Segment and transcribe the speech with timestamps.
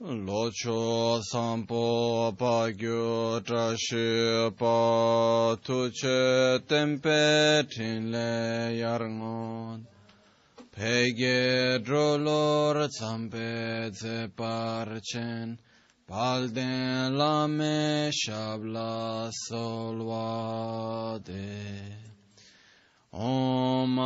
[0.00, 9.84] locho sampo pagyo trashi pa tuche tempe tinle yarngon
[10.70, 15.58] pege drolor tsampe ze parchen
[16.06, 21.18] palden lame shabla solvade
[23.12, 23.96] Om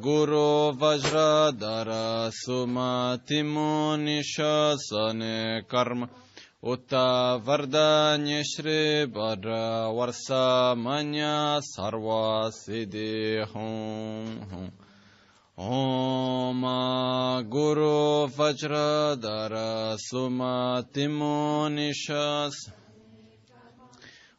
[0.00, 6.08] Guru Vajradhara Sumati Munishasane Karma.
[6.62, 14.70] Utta Vardanya Shri Bhadra Varsa Manya Sarva Siddhi Hum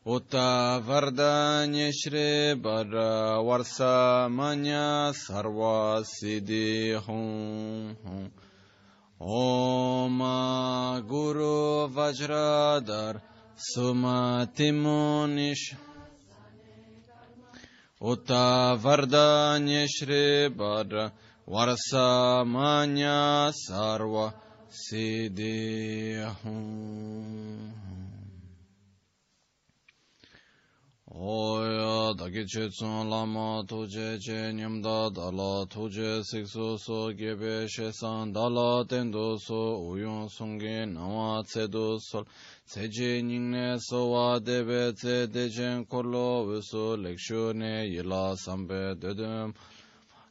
[0.04, 0.18] Om
[11.08, 13.22] Guru Vajradhara
[13.56, 15.78] Sumati Munishasane
[18.02, 21.12] Utta Vardanya Shri Bhadra
[21.48, 24.34] Varsa Manya Sarva
[24.72, 27.81] Siddhi Hum Hum
[31.14, 38.32] oya dagi che tsun lama tuje che nyamda dala tuje siksu su gebe she san
[38.32, 42.26] dala tendo su uyun sungi nama tse du sol
[42.66, 49.54] tse je nyingne sowa debe tse dejen korlo wisu lekshu ne yila sambe dedum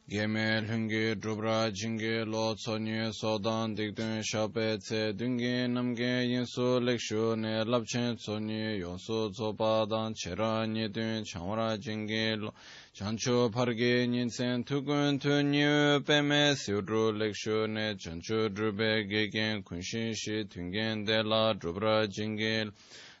[0.09, 7.63] Yeme lungi drupra jingi lo tsonyi sodan dikdun shape tse dungi namge yinsu lekshu ne
[7.63, 12.53] labchen tsonyi yonsu tsopa dan chera nidun chanwara jingi lo
[12.93, 21.05] chanchu pargi nyinsen tukun tunyi peme siudru lekshu ne chanchu drupe gegen kunshin shi tungen
[21.05, 22.71] de la drupra jingi lo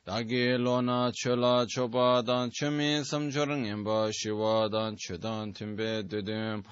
[0.09, 6.63] dāgī lōna chōla chōpa dāng chōmi samchōr ngīmbā shīwā dāng chūdāng tīmbē dūdīm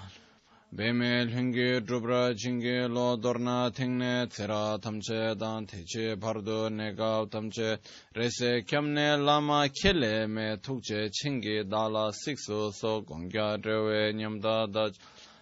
[0.79, 7.69] bēmē lhīngi drupra jīngi lō dōrna tīngne tsirā tamche dāng tēchē pārdu nēgāw tamche
[8.17, 14.97] rēsē kiamne lāma kēlē mē tūkche chīngi dāla siksu sō gōngyā rēwē nyamdā dāch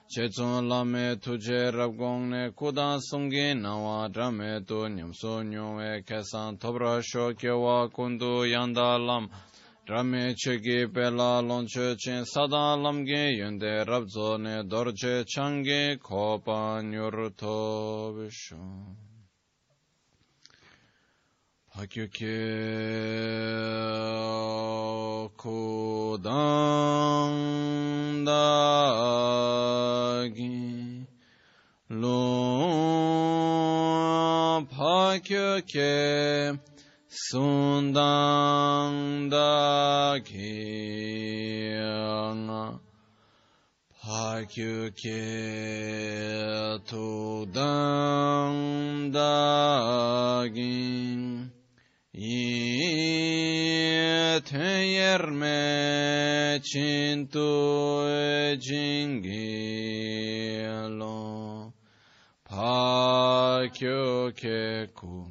[0.09, 7.90] Chechon lame tuje rabgong ne kudan sungi nawa drame tu nyamso nyungwe kesan tobra shokyewa
[7.91, 9.29] kundu yanda lam
[9.88, 19.06] Drame chegi pela lonche chen sada lamge yende rabzo ne dorje changi kopa nyur tobishon.
[21.77, 22.25] 波及球、
[25.38, 26.33] 古断
[28.25, 28.31] 大
[30.33, 31.05] 義、
[31.87, 32.01] 論
[34.66, 35.35] 波及
[35.67, 35.79] 球、
[37.09, 42.79] sundan da kiyana
[44.01, 45.21] pakyu ke
[46.89, 48.53] tudan
[49.13, 51.51] da gin
[52.17, 53.78] yetherme
[56.66, 57.45] chintu
[58.57, 59.38] jingilo
[62.41, 65.29] pakyo keku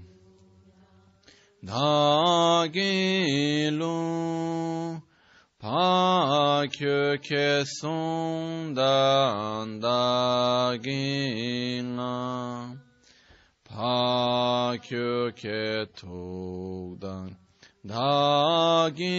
[1.67, 2.71] dagilu
[5.59, 8.79] pakyo kesondan
[9.83, 10.95] dagina
[13.77, 17.37] dha kyu ke tuk dang
[17.85, 19.19] dha gi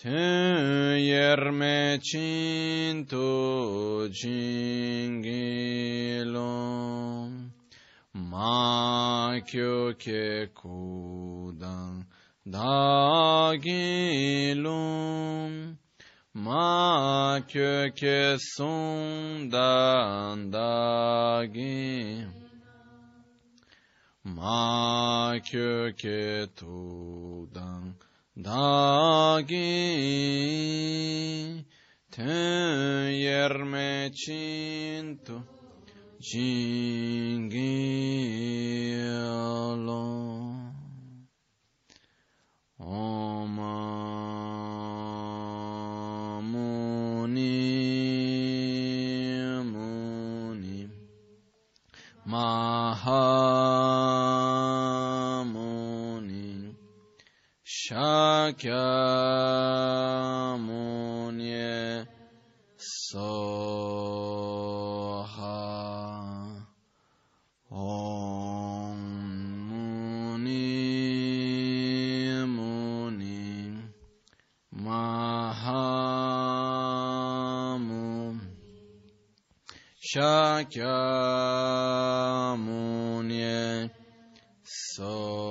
[0.00, 6.24] tu yer me chin tu jing gi
[8.30, 10.78] ma kyu ke ku
[16.38, 19.58] Ma köke sundan
[20.52, 22.26] dagi
[24.22, 27.94] Ma köke tudan
[28.38, 29.74] dagi
[32.10, 35.42] Ten yerme çintu
[36.20, 37.74] Jingi
[39.10, 40.06] alo
[42.78, 43.98] Aman
[58.48, 58.88] Sakyamuni
[62.78, 63.28] Soha
[67.70, 69.00] Om
[69.68, 70.64] Muni
[72.46, 73.76] Muni
[74.72, 75.68] Mahamu
[80.00, 80.70] Shakyamuni
[84.64, 85.47] Soha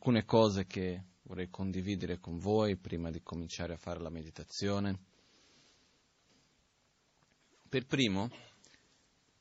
[0.00, 4.98] alcune cose che vorrei condividere con voi prima di cominciare a fare la meditazione.
[7.68, 8.30] Per primo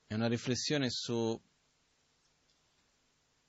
[0.05, 1.41] è una riflessione su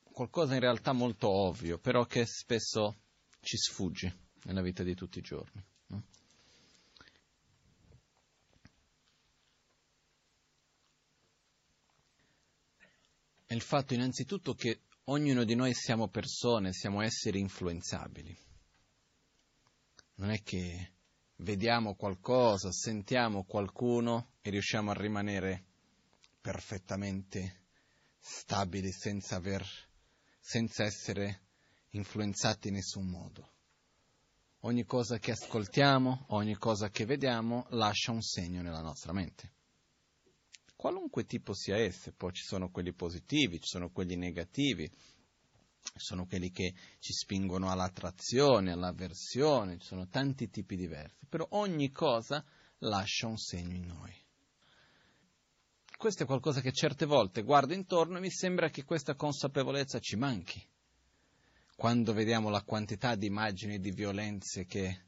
[0.05, 3.01] qualcosa in realtà molto ovvio, però che spesso
[3.41, 5.65] ci sfugge nella vita di tutti i giorni.
[13.47, 18.37] È il fatto innanzitutto che ognuno di noi siamo persone, siamo esseri influenzabili.
[20.15, 20.93] Non è che
[21.37, 25.65] vediamo qualcosa, sentiamo qualcuno e riusciamo a rimanere
[26.41, 27.65] perfettamente
[28.19, 29.67] stabili senza, aver,
[30.39, 31.41] senza essere
[31.91, 33.49] influenzati in nessun modo.
[34.61, 39.59] Ogni cosa che ascoltiamo, ogni cosa che vediamo lascia un segno nella nostra mente.
[40.81, 46.25] Qualunque tipo sia esse, poi ci sono quelli positivi, ci sono quelli negativi, ci sono
[46.25, 52.43] quelli che ci spingono all'attrazione, all'avversione, ci sono tanti tipi diversi, però ogni cosa
[52.79, 54.15] lascia un segno in noi.
[55.99, 60.17] Questo è qualcosa che certe volte guardo intorno e mi sembra che questa consapevolezza ci
[60.17, 60.67] manchi
[61.77, 64.99] quando vediamo la quantità di immagini di violenze che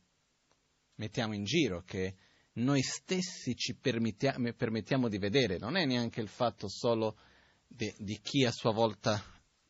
[0.97, 2.15] mettiamo in giro, che
[2.55, 7.19] noi stessi ci permettiamo, permettiamo di vedere, non è neanche il fatto solo
[7.67, 9.23] di, di chi a sua volta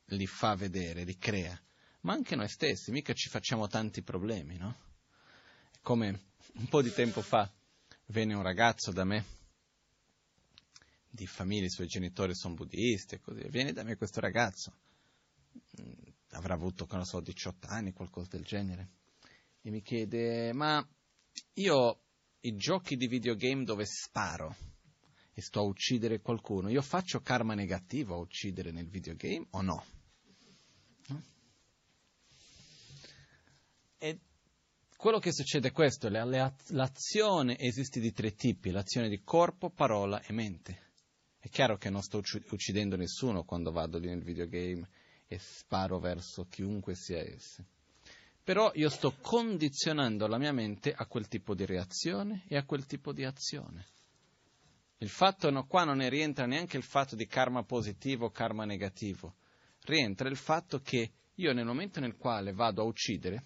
[0.06, 1.58] li fa vedere, li crea,
[2.00, 4.76] ma anche noi stessi, mica ci facciamo tanti problemi, no?
[5.82, 7.50] Come un po' di tempo fa
[8.06, 9.24] venne un ragazzo da me,
[11.08, 14.72] di famiglia, i suoi genitori sono buddisti e così, viene da me questo ragazzo,
[16.30, 18.88] avrà avuto, non so, 18 anni, qualcosa del genere,
[19.60, 20.84] e mi chiede, ma
[21.54, 22.01] io
[22.44, 24.56] i giochi di videogame dove sparo
[25.34, 29.84] e sto a uccidere qualcuno, io faccio karma negativo a uccidere nel videogame o no?
[31.06, 31.22] no?
[33.98, 34.20] E
[34.96, 40.32] quello che succede è questo, l'azione esiste di tre tipi, l'azione di corpo, parola e
[40.32, 40.90] mente.
[41.38, 44.88] È chiaro che non sto uccidendo nessuno quando vado lì nel videogame
[45.26, 47.66] e sparo verso chiunque sia esse.
[48.44, 52.86] Però io sto condizionando la mia mente a quel tipo di reazione e a quel
[52.86, 53.86] tipo di azione.
[54.98, 58.64] Il fatto no, qua non ne rientra neanche il fatto di karma positivo o karma
[58.64, 59.36] negativo,
[59.84, 63.44] rientra il fatto che io nel momento nel quale vado a uccidere,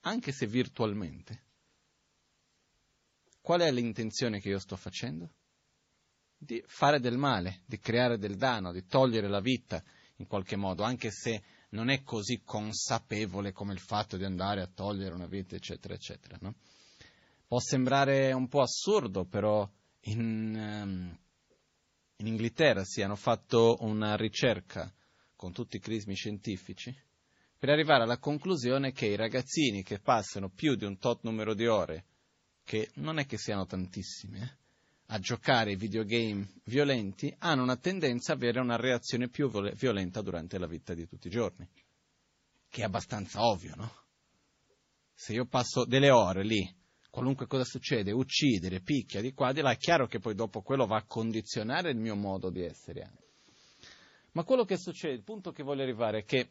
[0.00, 1.46] anche se virtualmente,
[3.40, 5.30] qual è l'intenzione che io sto facendo?
[6.36, 9.82] Di fare del male, di creare del danno, di togliere la vita
[10.16, 14.70] in qualche modo, anche se non è così consapevole come il fatto di andare a
[14.72, 16.38] togliere una vita, eccetera, eccetera.
[16.40, 16.54] No?
[17.46, 19.68] Può sembrare un po' assurdo, però
[20.00, 21.18] in, um,
[22.16, 24.92] in Inghilterra si hanno fatto una ricerca
[25.34, 26.94] con tutti i crismi scientifici
[27.58, 31.66] per arrivare alla conclusione che i ragazzini che passano più di un tot numero di
[31.66, 32.04] ore,
[32.62, 34.57] che non è che siano tantissime, eh,
[35.10, 40.66] a giocare videogame violenti hanno una tendenza ad avere una reazione più violenta durante la
[40.66, 41.66] vita di tutti i giorni.
[42.68, 43.90] Che è abbastanza ovvio, no?
[45.14, 46.76] Se io passo delle ore lì,
[47.10, 50.86] qualunque cosa succede, uccidere, picchia di qua, di là, è chiaro che poi dopo quello
[50.86, 53.26] va a condizionare il mio modo di essere anche.
[54.32, 56.50] Ma quello che succede, il punto che voglio arrivare è che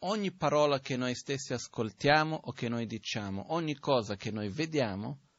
[0.00, 5.29] ogni parola che noi stessi ascoltiamo o che noi diciamo, ogni cosa che noi vediamo,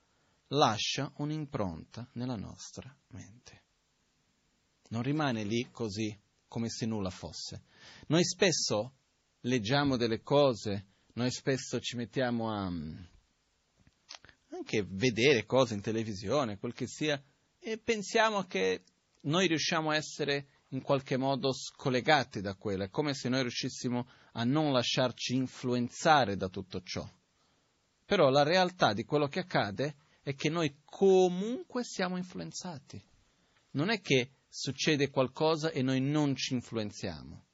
[0.54, 3.64] lascia un'impronta nella nostra mente.
[4.90, 6.18] Non rimane lì così
[6.48, 7.64] come se nulla fosse.
[8.08, 8.94] Noi spesso
[9.42, 12.72] leggiamo delle cose, noi spesso ci mettiamo a
[14.54, 17.22] anche vedere cose in televisione, quel che sia,
[17.58, 18.84] e pensiamo che
[19.22, 24.08] noi riusciamo a essere in qualche modo scollegati da quello, è come se noi riuscissimo
[24.34, 27.08] a non lasciarci influenzare da tutto ciò.
[28.06, 29.96] Però la realtà di quello che accade
[30.32, 33.02] è che noi comunque siamo influenzati.
[33.72, 37.46] non è che succede qualcosa e noi non ci influenziamo.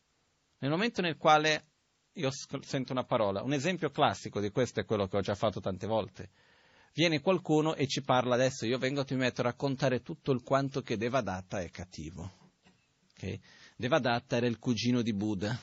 [0.60, 1.68] Nel momento nel quale
[2.14, 2.30] io
[2.62, 5.86] sento una parola, un esempio classico di questo è quello che ho già fatto tante
[5.86, 6.32] volte.
[6.94, 10.42] Viene qualcuno e ci parla adesso, io vengo e ti metto a raccontare tutto il
[10.42, 12.54] quanto che Devadatta è cattivo.
[13.12, 13.40] Okay?
[13.76, 15.56] Devadatta era il cugino di Buddha,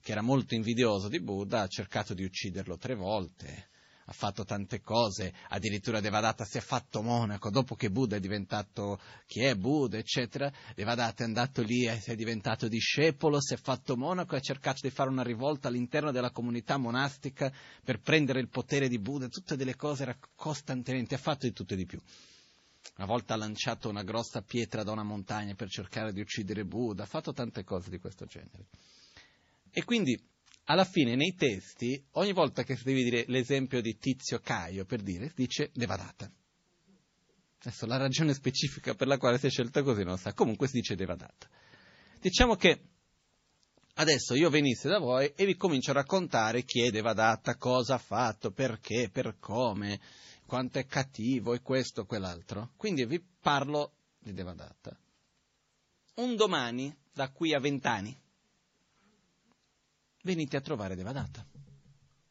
[0.00, 3.70] che era molto invidioso di Buddha, ha cercato di ucciderlo tre volte,
[4.06, 9.00] ha fatto tante cose, addirittura Devadatta si è fatto monaco, dopo che Buddha è diventato
[9.26, 13.96] chi è Buddha, eccetera, Devadatta è andato lì, e è diventato discepolo, si è fatto
[13.96, 17.52] monaco e ha cercato di fare una rivolta all'interno della comunità monastica
[17.84, 21.74] per prendere il potere di Buddha, tutte delle cose era costantemente, ha fatto di tutto
[21.74, 22.00] e di più.
[22.96, 27.04] Una volta ha lanciato una grossa pietra da una montagna per cercare di uccidere Buddha,
[27.04, 28.66] ha fatto tante cose di questo genere.
[29.70, 30.20] E quindi
[30.64, 35.32] alla fine nei testi, ogni volta che devi dire l'esempio di Tizio Caio, per dire,
[35.34, 36.30] dice Devadatta.
[37.64, 40.78] Adesso la ragione specifica per la quale si è scelta così non sa, comunque si
[40.78, 41.48] dice Devadatta.
[42.20, 42.80] Diciamo che
[43.94, 47.98] adesso io venisse da voi e vi comincio a raccontare chi è Devadatta, cosa ha
[47.98, 50.00] fatto, perché, per come,
[50.46, 52.72] quanto è cattivo e questo, quell'altro.
[52.76, 54.96] Quindi vi parlo di Devadatta.
[56.14, 58.16] Un domani, da qui a vent'anni,
[60.22, 61.46] venite a trovare Devadatta.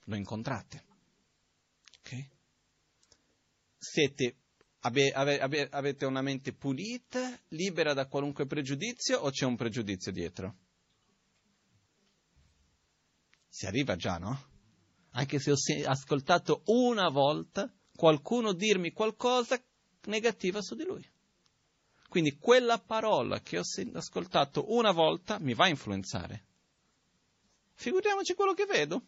[0.05, 0.83] Lo incontrate.
[1.99, 2.25] Ok?
[3.77, 4.35] Siete,
[4.79, 10.55] ave, ave, avete una mente pulita, libera da qualunque pregiudizio o c'è un pregiudizio dietro?
[13.47, 14.49] Si arriva già, no?
[15.11, 19.61] Anche se ho ascoltato una volta qualcuno dirmi qualcosa
[20.05, 21.05] negativa su di lui.
[22.07, 26.45] Quindi quella parola che ho ascoltato una volta mi va a influenzare.
[27.81, 29.07] Figuriamoci quello che vedo.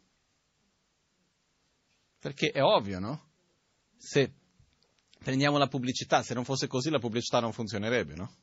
[2.18, 3.30] Perché è ovvio, no?
[3.96, 4.34] Se
[5.20, 8.36] prendiamo la pubblicità, se non fosse così la pubblicità non funzionerebbe, no?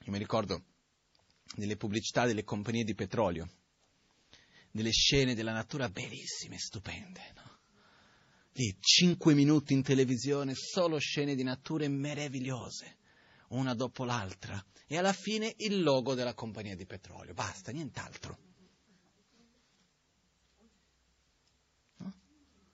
[0.00, 0.62] Io mi ricordo
[1.54, 3.50] delle pubblicità delle compagnie di petrolio,
[4.70, 7.60] delle scene della natura bellissime, stupende, no?
[8.52, 12.97] Lì, cinque minuti in televisione, solo scene di nature meravigliose
[13.48, 17.34] una dopo l'altra, e alla fine il logo della compagnia di petrolio.
[17.34, 18.38] Basta, nient'altro.
[21.98, 22.14] No?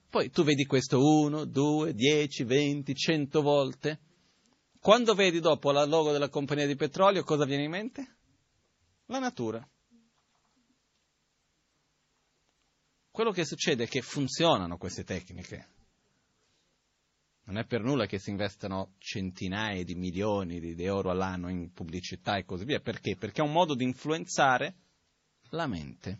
[0.09, 3.99] Poi tu vedi questo uno, due, dieci, venti, cento volte.
[4.79, 8.15] Quando vedi dopo il logo della compagnia di petrolio, cosa viene in mente?
[9.07, 9.67] La natura.
[13.11, 15.69] Quello che succede è che funzionano queste tecniche.
[17.45, 22.37] Non è per nulla che si investano centinaia di milioni di euro all'anno in pubblicità
[22.37, 22.79] e così via.
[22.79, 23.15] Perché?
[23.15, 24.75] Perché è un modo di influenzare
[25.49, 26.19] la mente.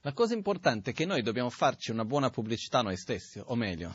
[0.00, 3.94] La cosa importante è che noi dobbiamo farci una buona pubblicità noi stessi, o meglio,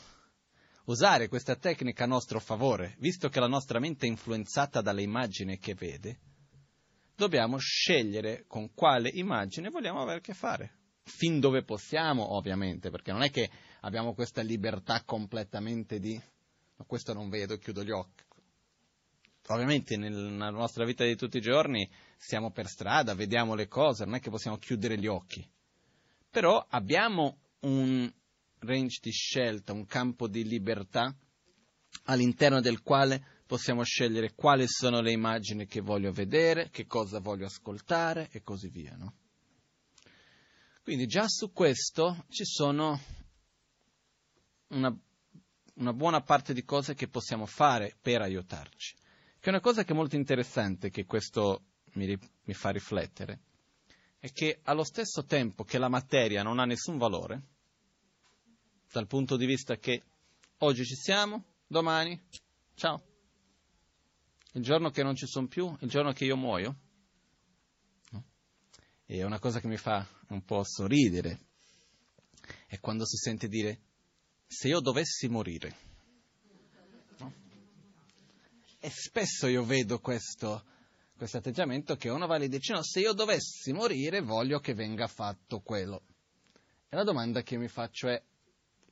[0.85, 5.59] usare questa tecnica a nostro favore, visto che la nostra mente è influenzata dalle immagini
[5.59, 6.19] che vede,
[7.15, 10.78] dobbiamo scegliere con quale immagine vogliamo avere a che fare.
[11.09, 13.49] Fin dove possiamo, ovviamente, perché non è che
[13.81, 16.21] abbiamo questa libertà completamente di
[16.79, 18.23] ma questo non vedo, chiudo gli occhi.
[19.47, 24.15] Ovviamente nella nostra vita di tutti i giorni siamo per strada, vediamo le cose, non
[24.15, 25.45] è che possiamo chiudere gli occhi.
[26.29, 28.09] Però abbiamo un
[28.59, 31.13] range di scelta, un campo di libertà
[32.03, 37.47] all'interno del quale possiamo scegliere quali sono le immagini che voglio vedere, che cosa voglio
[37.47, 38.95] ascoltare e così via.
[38.95, 39.13] No?
[40.89, 43.00] Quindi già su questo ci sono
[44.69, 44.91] una,
[45.75, 48.96] una buona parte di cose che possiamo fare per aiutarci.
[49.39, 51.62] Che è una cosa che è molto interessante, che questo
[51.93, 53.39] mi, mi fa riflettere,
[54.17, 57.43] è che allo stesso tempo che la materia non ha nessun valore,
[58.91, 60.01] dal punto di vista che
[60.58, 62.19] oggi ci siamo, domani,
[62.74, 63.03] ciao.
[64.53, 66.75] Il giorno che non ci sono più, il giorno che io muoio.
[69.11, 71.39] E una cosa che mi fa un po' sorridere,
[72.67, 73.79] è quando si sente dire
[74.45, 75.75] se io dovessi morire.
[77.17, 77.33] No?
[78.79, 80.63] E spesso io vedo questo,
[81.17, 84.75] questo atteggiamento che uno va lì e dice no, se io dovessi morire voglio che
[84.75, 86.03] venga fatto quello.
[86.87, 88.23] E la domanda che mi faccio è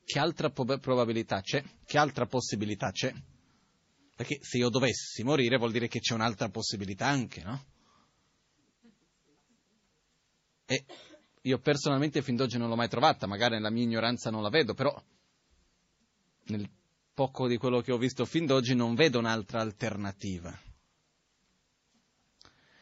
[0.04, 1.64] che altra probabilità c'è?
[1.86, 3.14] Che altra possibilità c'è?
[4.16, 7.76] Perché se io dovessi morire vuol dire che c'è un'altra possibilità anche, no?
[10.68, 10.86] E
[11.42, 14.74] io personalmente fin d'oggi non l'ho mai trovata, magari nella mia ignoranza non la vedo,
[14.74, 14.94] però
[16.48, 16.70] nel
[17.14, 20.56] poco di quello che ho visto fin d'oggi non vedo un'altra alternativa.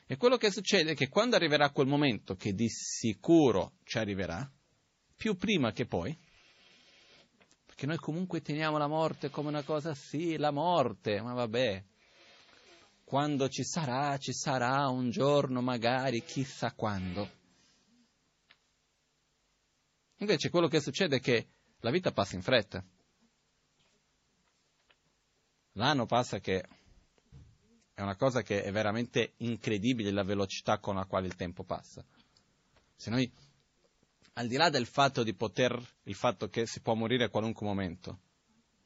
[0.08, 4.52] E quello che succede è che quando arriverà quel momento, che di sicuro ci arriverà,
[5.16, 6.16] più prima che poi,
[7.76, 11.84] Perché noi comunque teniamo la morte come una cosa, sì, la morte, ma vabbè.
[13.04, 17.30] Quando ci sarà, ci sarà un giorno magari, chissà quando.
[20.18, 21.48] Invece quello che succede è che
[21.80, 22.84] la vita passa in fretta.
[25.74, 26.66] L'anno passa che
[27.94, 32.06] è una cosa che è veramente incredibile la velocità con la quale il tempo passa.
[32.96, 33.30] Se noi,
[34.34, 37.66] al di là del fatto di poter, il fatto che si può morire a qualunque
[37.66, 38.20] momento,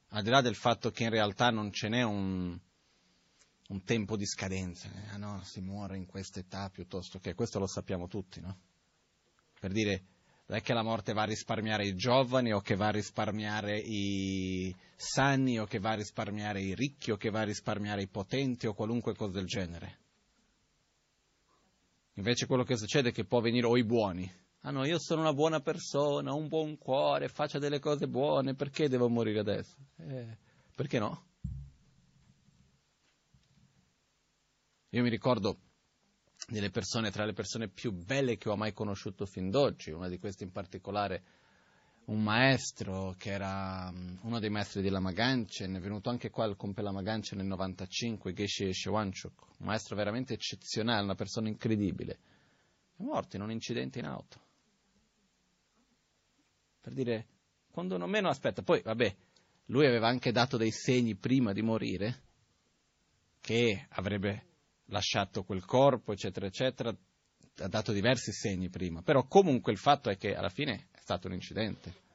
[0.08, 2.58] al di là del fatto che in realtà non ce n'è un,
[3.68, 7.66] un tempo di scadenza, eh, no, si muore in questa età piuttosto che, questo lo
[7.68, 8.58] sappiamo tutti, no?
[9.60, 10.04] Per dire,
[10.50, 13.78] non è che la morte va a risparmiare i giovani o che va a risparmiare
[13.78, 18.08] i sani o che va a risparmiare i ricchi o che va a risparmiare i
[18.08, 19.98] potenti o qualunque cosa del genere.
[22.14, 24.28] Invece quello che succede è che può venire o i buoni.
[24.62, 28.54] Ah no, io sono una buona persona, ho un buon cuore, faccio delle cose buone,
[28.54, 29.76] perché devo morire adesso?
[29.98, 30.36] Eh,
[30.74, 31.26] perché no?
[34.88, 35.58] Io mi ricordo
[36.48, 40.18] delle persone, tra le persone più belle che ho mai conosciuto fin d'oggi, una di
[40.18, 41.22] queste in particolare
[42.06, 46.44] un maestro che era mm, uno dei maestri di Lama Ganchen, è venuto anche qua
[46.44, 52.18] al Compe Lama Ganchen nel 95, Geshe Shewanchuk, un maestro veramente eccezionale, una persona incredibile,
[52.96, 54.40] è morto in un incidente in auto.
[56.80, 57.26] Per dire,
[57.70, 59.16] quando non meno aspetta, poi vabbè,
[59.66, 62.22] lui aveva anche dato dei segni prima di morire
[63.40, 64.49] che avrebbe
[64.90, 66.94] lasciato quel corpo, eccetera, eccetera,
[67.58, 71.26] ha dato diversi segni prima, però comunque il fatto è che alla fine è stato
[71.26, 72.08] un incidente.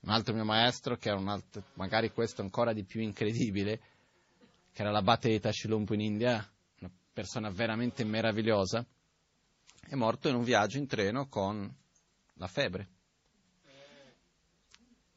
[0.00, 3.80] Un altro mio maestro, che era un altro, magari questo ancora di più incredibile,
[4.72, 8.86] che era l'abate di Tashilumpu in India, una persona veramente meravigliosa,
[9.80, 11.70] è morto in un viaggio in treno con
[12.34, 12.88] la febbre.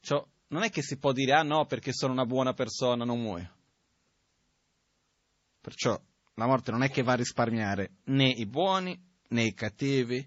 [0.00, 3.22] Cioè, non è che si può dire, ah no, perché sono una buona persona, non
[3.22, 3.52] muoio.
[5.62, 5.98] Perciò
[6.34, 10.26] la morte non è che va a risparmiare né i buoni né i cattivi,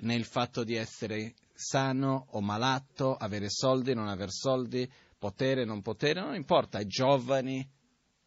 [0.00, 5.82] né il fatto di essere sano o malato, avere soldi, non avere soldi, potere, non
[5.82, 7.68] potere, non importa, giovani,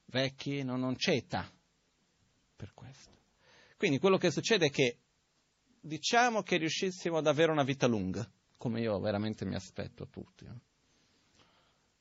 [0.06, 1.50] vecchi, no, non c'è età
[2.56, 3.12] per questo.
[3.78, 5.00] Quindi quello che succede è che
[5.80, 10.46] diciamo che riuscissimo ad avere una vita lunga, come io veramente mi aspetto a tutti.
[10.46, 10.62] Eh?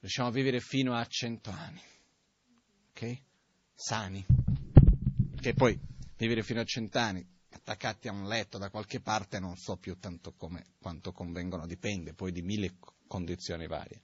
[0.00, 1.80] Riusciamo a vivere fino a cento anni,
[2.90, 3.22] ok?
[3.74, 4.41] Sani
[5.42, 5.76] che poi
[6.18, 10.34] vivere fino a cent'anni attaccati a un letto da qualche parte non so più tanto
[10.34, 12.76] come, quanto convengono, dipende poi di mille
[13.08, 14.02] condizioni varie.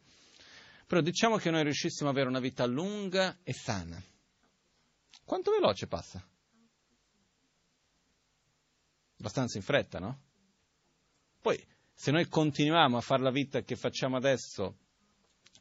[0.84, 4.02] Però diciamo che noi riuscissimo ad avere una vita lunga e sana.
[5.24, 6.26] Quanto veloce passa?
[9.18, 10.22] Abbastanza in fretta, no?
[11.40, 14.78] Poi, se noi continuiamo a fare la vita che facciamo adesso,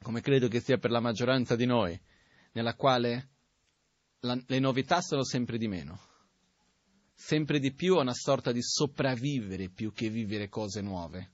[0.01, 1.99] come credo che sia per la maggioranza di noi,
[2.53, 3.36] nella quale
[4.21, 5.99] la, le novità sono sempre di meno.
[7.13, 11.31] Sempre di più è una sorta di sopravvivere più che vivere cose nuove.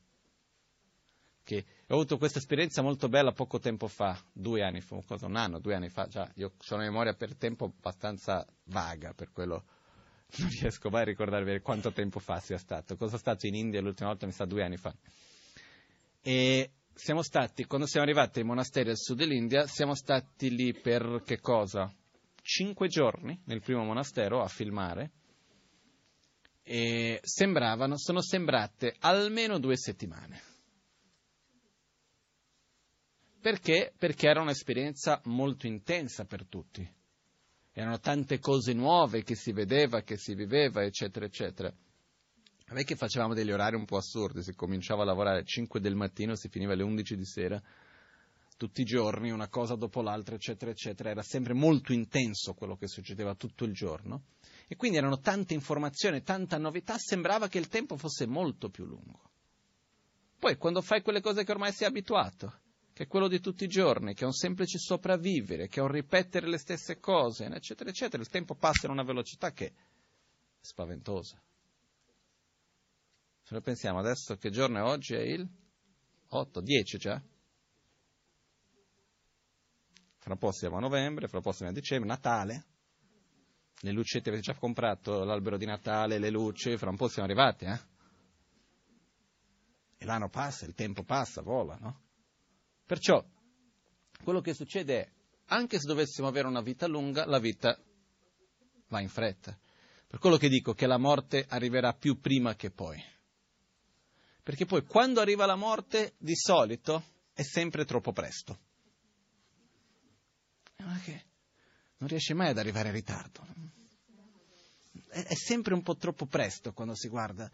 [1.44, 5.60] Che ho avuto questa esperienza molto bella poco tempo fa, due anni fa, un anno,
[5.60, 9.66] due anni fa, già, io ho una memoria per tempo abbastanza vaga, per quello
[10.40, 12.96] non riesco mai a ricordarvi quanto tempo fa sia stato.
[12.96, 14.26] Cosa è stato in India l'ultima volta?
[14.26, 14.96] Mi sa due anni fa.
[16.22, 21.24] E siamo stati, quando siamo arrivati ai monasteri al sud dell'India, siamo stati lì per
[21.26, 21.94] che cosa?
[22.44, 25.12] Cinque giorni nel primo monastero a filmare
[26.62, 30.42] e sembravano, sono sembrate almeno due settimane.
[33.42, 33.94] Perché?
[33.98, 36.88] Perché era un'esperienza molto intensa per tutti.
[37.74, 41.74] Erano tante cose nuove che si vedeva, che si viveva, eccetera, eccetera.
[42.68, 45.82] Non è che facevamo degli orari un po' assurdi, si cominciava a lavorare alle 5
[45.82, 47.62] del mattino, si finiva alle 11 di sera,
[48.64, 51.10] tutti i giorni, una cosa dopo l'altra, eccetera, eccetera.
[51.10, 54.28] Era sempre molto intenso quello che succedeva tutto il giorno.
[54.70, 59.20] E quindi erano tante informazioni, tanta novità, sembrava che il tempo fosse molto più lungo.
[60.40, 62.62] Poi, quando fai quelle cose che ormai sei abituato,
[62.94, 65.92] che è quello di tutti i giorni, che è un semplice sopravvivere, che è un
[65.92, 69.74] ripetere le stesse cose, eccetera, eccetera, il tempo passa in una velocità che è
[70.62, 71.38] spaventosa.
[73.42, 75.46] Se noi pensiamo adesso che giorno è oggi, è il
[76.30, 77.22] 8, 10 già?
[80.24, 82.66] Fra un po' siamo a novembre, fra un po' siamo a dicembre, Natale,
[83.82, 87.66] le lucette avete già comprato l'albero di Natale, le luci, fra un po' siamo arrivati,
[87.66, 87.80] eh?
[89.98, 92.04] E l'anno passa, il tempo passa, vola, no?
[92.86, 93.22] Perciò,
[94.24, 95.12] quello che succede è,
[95.48, 97.78] anche se dovessimo avere una vita lunga, la vita
[98.88, 99.60] va in fretta.
[100.08, 103.04] Per quello che dico che la morte arriverà più prima che poi.
[104.42, 108.63] Perché poi quando arriva la morte, di solito, è sempre troppo presto.
[110.84, 111.24] Non, che
[111.98, 113.46] non riesce mai ad arrivare in ritardo.
[115.10, 117.50] È, è sempre un po' troppo presto quando si guarda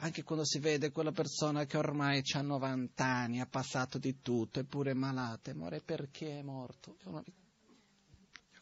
[0.00, 4.60] anche quando si vede quella persona che ormai ha 90 anni, ha passato di tutto,
[4.60, 6.96] eppure è malata, e muore perché è morto.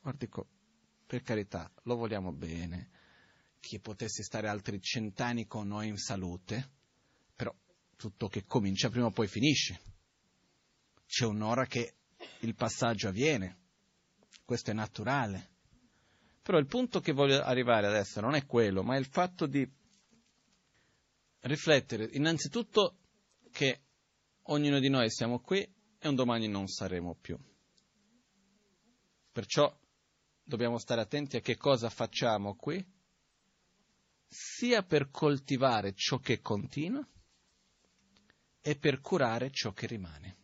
[0.01, 0.29] Guardi,
[1.07, 2.91] per carità, lo vogliamo bene,
[3.61, 6.71] che potesse stare altri cent'anni con noi in salute,
[7.35, 7.55] però
[7.97, 9.81] tutto che comincia prima o poi finisce.
[11.07, 11.97] C'è un'ora che
[12.41, 13.65] il passaggio avviene,
[14.47, 15.51] questo è naturale.
[16.41, 19.69] Però il punto che voglio arrivare adesso non è quello, ma è il fatto di
[21.41, 22.99] riflettere innanzitutto
[23.51, 23.83] che
[24.43, 25.61] ognuno di noi siamo qui
[25.99, 27.37] e un domani non saremo più.
[29.33, 29.77] Perciò
[30.43, 32.85] dobbiamo stare attenti a che cosa facciamo qui,
[34.29, 37.07] sia per coltivare ciò che continua
[38.61, 40.37] e per curare ciò che rimane.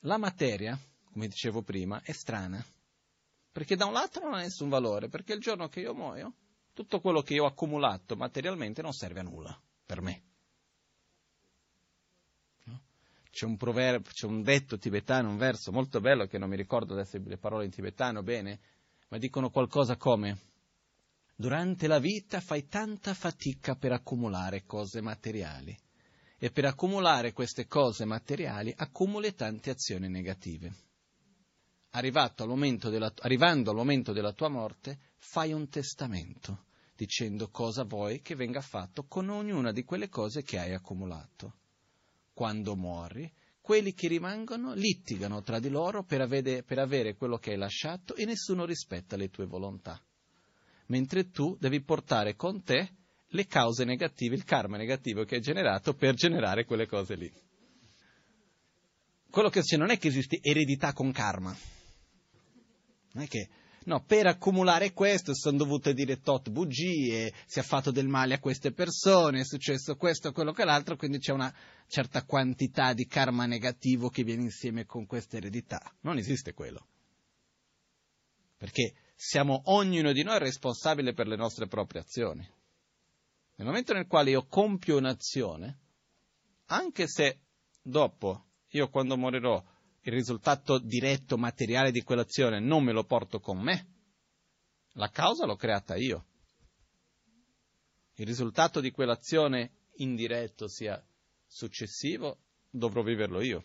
[0.00, 0.78] La materia,
[1.16, 2.62] come dicevo prima, è strana,
[3.50, 6.34] perché da un lato non ha nessun valore, perché il giorno che io muoio
[6.74, 10.22] tutto quello che io ho accumulato materialmente non serve a nulla per me.
[13.30, 16.92] C'è un proverbio, c'è un detto tibetano, un verso molto bello che non mi ricordo
[16.92, 18.60] adesso le parole in tibetano bene,
[19.08, 20.38] ma dicono qualcosa come
[21.34, 25.74] durante la vita fai tanta fatica per accumulare cose materiali
[26.36, 30.85] e per accumulare queste cose materiali accumuli tante azioni negative.
[31.96, 38.34] Al della, arrivando al momento della tua morte, fai un testamento dicendo cosa vuoi che
[38.34, 41.54] venga fatto con ognuna di quelle cose che hai accumulato.
[42.34, 43.32] Quando muori,
[43.62, 48.14] quelli che rimangono litigano tra di loro per avere, per avere quello che hai lasciato
[48.14, 49.98] e nessuno rispetta le tue volontà.
[50.88, 52.90] Mentre tu devi portare con te
[53.28, 57.32] le cause negative, il karma negativo che hai generato per generare quelle cose lì.
[59.30, 61.74] Quello che c'è non è che esiste eredità con karma.
[63.16, 63.48] Non è che
[63.86, 68.40] No, per accumulare questo sono dovute dire tot bugie, si è fatto del male a
[68.40, 71.54] queste persone, è successo questo, quello che l'altro, quindi c'è una
[71.86, 75.80] certa quantità di karma negativo che viene insieme con questa eredità.
[76.00, 76.84] Non esiste quello.
[78.56, 82.44] Perché siamo ognuno di noi responsabile per le nostre proprie azioni.
[83.54, 85.78] Nel momento nel quale io compio un'azione,
[86.66, 87.38] anche se
[87.80, 89.62] dopo, io quando morirò,
[90.06, 93.86] il risultato diretto materiale di quell'azione non me lo porto con me,
[94.92, 96.26] la causa l'ho creata io.
[98.14, 101.04] Il risultato di quell'azione indiretto sia
[101.44, 102.38] successivo,
[102.70, 103.64] dovrò viverlo io.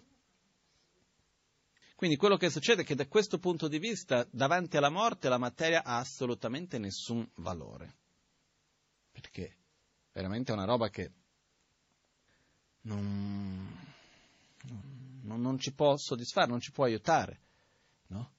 [1.96, 5.38] Quindi quello che succede è che da questo punto di vista, davanti alla morte, la
[5.38, 7.98] materia ha assolutamente nessun valore.
[9.12, 9.58] Perché
[10.12, 11.12] veramente è una roba che
[12.82, 13.81] non,
[15.22, 17.42] non, non ci può soddisfare, non ci può aiutare.
[18.08, 18.34] No?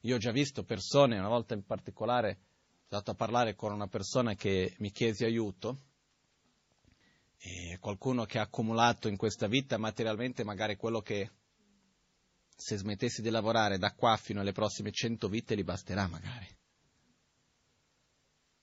[0.00, 3.88] Io ho già visto persone, una volta in particolare, sono andato a parlare con una
[3.88, 5.82] persona che mi chiese aiuto,
[7.78, 11.30] qualcuno che ha accumulato in questa vita materialmente magari quello che
[12.54, 16.46] se smettessi di lavorare da qua fino alle prossime cento vite gli basterà magari.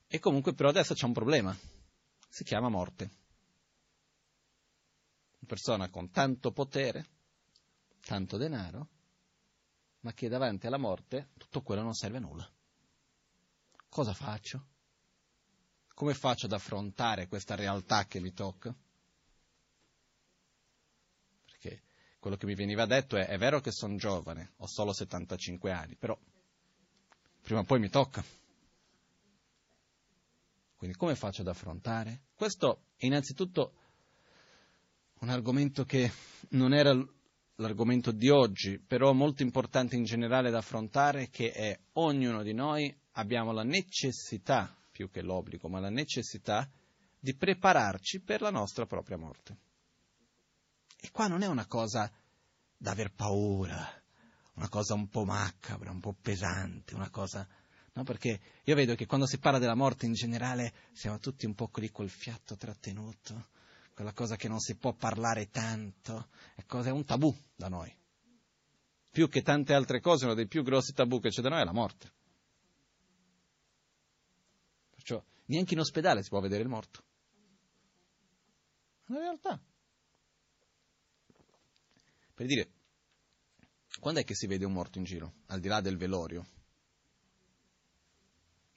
[0.08, 1.58] E comunque però adesso c'è un problema,
[2.30, 3.04] si chiama morte.
[5.40, 7.08] Una persona con tanto potere,
[8.06, 8.88] tanto denaro,
[10.02, 12.50] ma che davanti alla morte tutto quello non serve a nulla.
[13.90, 14.68] Cosa faccio?
[15.96, 18.76] Come faccio ad affrontare questa realtà che mi tocca?
[21.46, 21.84] Perché
[22.20, 25.96] quello che mi veniva detto è, è vero che sono giovane, ho solo 75 anni,
[25.96, 26.18] però
[27.42, 28.24] prima o poi mi tocca.
[30.76, 32.26] Quindi come faccio ad affrontare?
[32.36, 33.74] Questo è innanzitutto
[35.22, 36.12] un argomento che
[36.50, 36.92] non era
[37.56, 42.94] l'argomento di oggi, però molto importante in generale da affrontare, che è ognuno di noi
[43.14, 46.70] abbiamo la necessità, più che l'obbligo, ma la necessità
[47.20, 49.58] di prepararci per la nostra propria morte.
[51.00, 52.12] E qua non è una cosa
[52.78, 53.88] da aver paura,
[54.56, 57.48] una cosa un po' macabra, un po' pesante, una cosa...
[57.94, 61.54] No, perché io vedo che quando si parla della morte in generale siamo tutti un
[61.54, 63.48] po' lì col fiato trattenuto,
[63.96, 67.92] quella cosa che non si può parlare tanto, è, un tabù da noi.
[69.10, 71.64] Più che tante altre cose, uno dei più grossi tabù che c'è da noi è
[71.64, 72.12] la morte.
[74.90, 77.04] Perciò neanche in ospedale si può vedere il morto.
[79.08, 79.64] Una realtà.
[82.34, 82.70] Per dire,
[84.02, 86.46] quando è che si vede un morto in giro, al di là del velorio?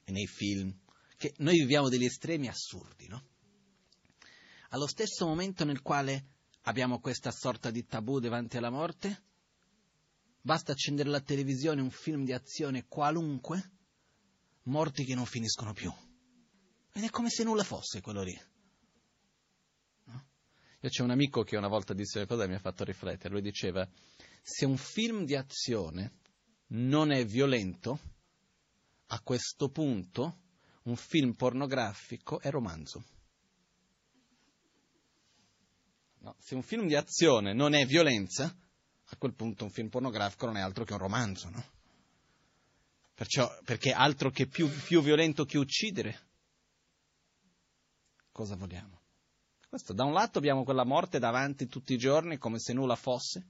[0.05, 0.73] E nei film?
[1.17, 3.28] Che noi viviamo degli estremi assurdi, no?
[4.69, 6.25] Allo stesso momento nel quale
[6.63, 9.23] abbiamo questa sorta di tabù davanti alla morte?
[10.41, 13.71] Basta accendere la televisione, un film di azione qualunque,
[14.63, 15.91] morti che non finiscono più.
[16.93, 18.39] Ed è come se nulla fosse quello lì.
[20.81, 23.33] Io c'è un amico che una volta disse una cosa che mi ha fatto riflettere.
[23.33, 23.87] Lui diceva,
[24.41, 26.13] se un film di azione
[26.67, 27.99] non è violento,
[29.07, 30.37] a questo punto
[30.83, 33.03] un film pornografico è romanzo.
[36.19, 38.53] No, se un film di azione non è violenza,
[39.11, 41.63] a quel punto un film pornografico non è altro che un romanzo, no?
[43.13, 46.27] Perciò, perché altro che più, più violento che uccidere.
[48.31, 49.01] Cosa vogliamo?
[49.67, 53.45] Questo, da un lato abbiamo quella morte davanti tutti i giorni come se nulla fosse.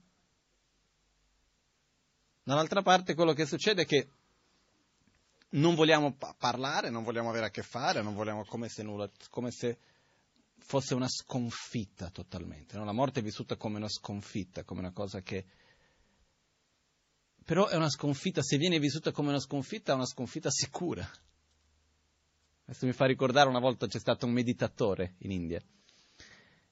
[2.42, 4.10] Dall'altra parte quello che succede è che
[5.50, 9.50] non vogliamo parlare, non vogliamo avere a che fare, non vogliamo come se nulla, come
[9.50, 9.78] se
[10.60, 12.76] fosse una sconfitta totalmente.
[12.76, 12.84] No?
[12.84, 15.44] La morte è vissuta come una sconfitta, come una cosa che...
[17.44, 21.08] Però è una sconfitta, se viene vissuta come una sconfitta, è una sconfitta sicura.
[22.64, 25.60] Questo mi fa ricordare una volta c'è stato un meditatore in India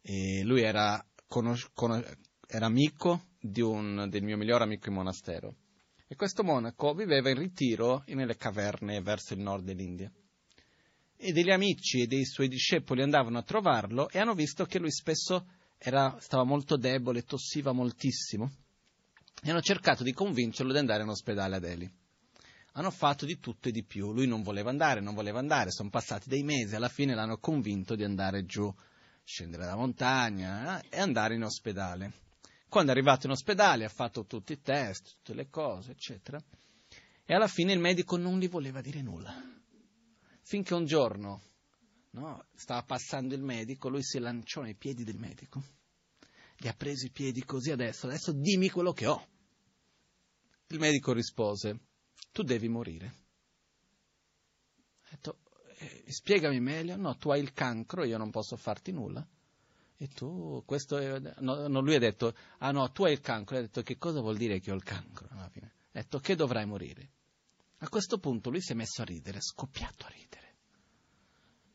[0.01, 2.05] e lui era, conos- con-
[2.47, 5.57] era amico un, del mio migliore amico in monastero
[6.07, 10.09] e questo monaco viveva in ritiro nelle caverne verso il nord dell'India
[11.21, 14.93] e degli amici e dei suoi discepoli andavano a trovarlo e hanno visto che lui
[14.93, 18.51] spesso era, stava molto debole, tossiva moltissimo
[19.43, 21.93] e hanno cercato di convincerlo di andare in ospedale a Delhi.
[22.75, 25.91] Hanno fatto di tutto e di più, lui non voleva andare, non voleva andare, sono
[25.91, 28.73] passati dei mesi, alla fine l'hanno convinto di andare giù,
[29.25, 32.13] scendere la montagna eh, e andare in ospedale.
[32.69, 36.41] Quando è arrivato in ospedale ha fatto tutti i test, tutte le cose, eccetera,
[37.25, 39.58] e alla fine il medico non gli voleva dire nulla
[40.49, 41.43] finché un giorno
[42.13, 45.63] no, stava passando il medico, lui si lanciò nei piedi del medico,
[46.57, 49.29] gli ha preso i piedi così adesso, adesso dimmi quello che ho.
[50.69, 51.79] Il medico rispose,
[52.33, 53.15] tu devi morire.
[55.03, 55.41] Ha detto,
[55.81, 59.27] eh, spiegami meglio, no, tu hai il cancro, io non posso farti nulla.
[59.99, 63.61] E tu, questo è, no, lui ha detto, ah no, tu hai il cancro, ha
[63.61, 65.29] detto, che cosa vuol dire che ho il cancro?
[65.31, 65.67] Alla fine.
[65.93, 67.17] Ha detto, che dovrai morire.
[67.79, 70.57] A questo punto lui si è messo a ridere, scoppiato a ridere.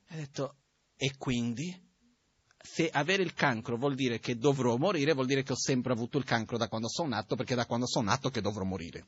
[0.08, 0.56] Ha detto,
[0.98, 1.92] e quindi?
[2.66, 6.18] Se avere il cancro vuol dire che dovrò morire, vuol dire che ho sempre avuto
[6.18, 9.08] il cancro da quando sono nato, perché è da quando sono nato che dovrò morire.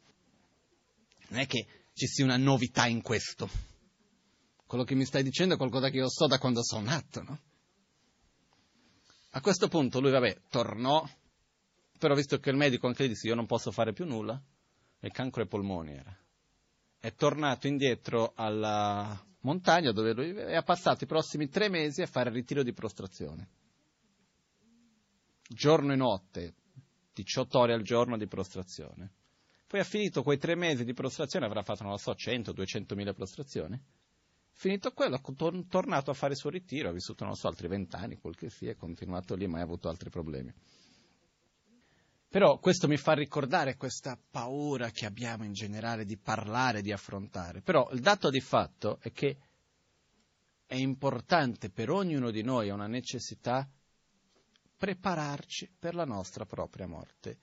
[1.30, 3.50] Non è che ci sia una novità in questo.
[4.66, 7.40] Quello che mi stai dicendo è qualcosa che io so da quando sono nato, no?
[9.32, 11.08] A questo punto lui, vabbè, tornò,
[11.98, 14.42] però visto che il medico anche gli disse io non posso fare più nulla,
[15.00, 16.25] il cancro ai polmoni era
[17.06, 22.02] è tornato indietro alla montagna dove lui viveva e ha passato i prossimi tre mesi
[22.02, 23.50] a fare il ritiro di prostrazione.
[25.48, 26.56] Giorno e notte,
[27.14, 29.14] 18 ore al giorno di prostrazione.
[29.68, 32.96] Poi ha finito quei tre mesi di prostrazione, avrà fatto, non lo so, 100, 200
[32.96, 33.80] mila prostrazioni.
[34.54, 37.68] Finito quello, è tornato a fare il suo ritiro, ha vissuto, non lo so, altri
[37.68, 40.52] vent'anni, quel che sia, è continuato lì, ma ha avuto altri problemi.
[42.36, 47.62] Però questo mi fa ricordare questa paura che abbiamo in generale di parlare, di affrontare.
[47.62, 49.38] Però il dato di fatto è che
[50.66, 53.66] è importante per ognuno di noi, è una necessità,
[54.76, 57.38] prepararci per la nostra propria morte.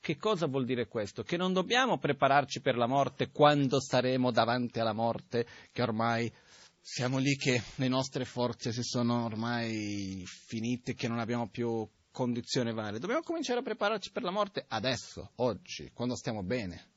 [0.00, 1.22] Che cosa vuol dire questo?
[1.22, 6.32] Che non dobbiamo prepararci per la morte quando saremo davanti alla morte, che ormai
[6.80, 12.72] siamo lì che le nostre forze si sono ormai finite, che non abbiamo più condizione
[12.72, 13.00] vale.
[13.00, 16.90] Dobbiamo cominciare a prepararci per la morte adesso, oggi, quando stiamo bene.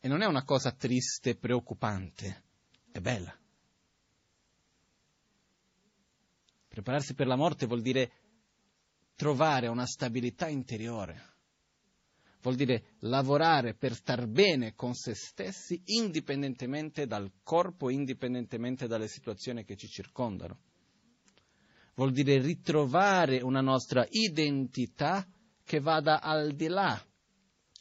[0.00, 2.42] E non è una cosa triste, preoccupante,
[2.90, 3.36] è bella.
[6.66, 8.10] Prepararsi per la morte vuol dire
[9.14, 11.36] trovare una stabilità interiore,
[12.40, 19.64] vuol dire lavorare per star bene con se stessi indipendentemente dal corpo, indipendentemente dalle situazioni
[19.64, 20.60] che ci circondano
[21.98, 25.26] vuol dire ritrovare una nostra identità
[25.64, 27.04] che vada al di là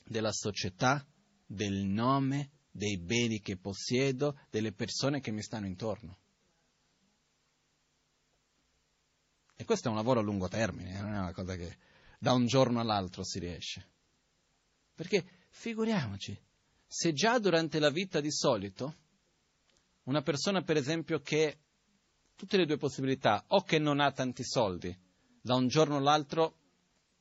[0.03, 1.05] della società,
[1.45, 6.17] del nome, dei beni che possiedo, delle persone che mi stanno intorno.
[9.55, 11.77] E questo è un lavoro a lungo termine, non è una cosa che
[12.17, 13.87] da un giorno all'altro si riesce.
[14.95, 16.35] Perché figuriamoci,
[16.87, 18.95] se già durante la vita di solito
[20.05, 21.59] una persona, per esempio, che
[22.37, 24.95] tutte le due possibilità, o che non ha tanti soldi,
[25.41, 26.55] da un giorno all'altro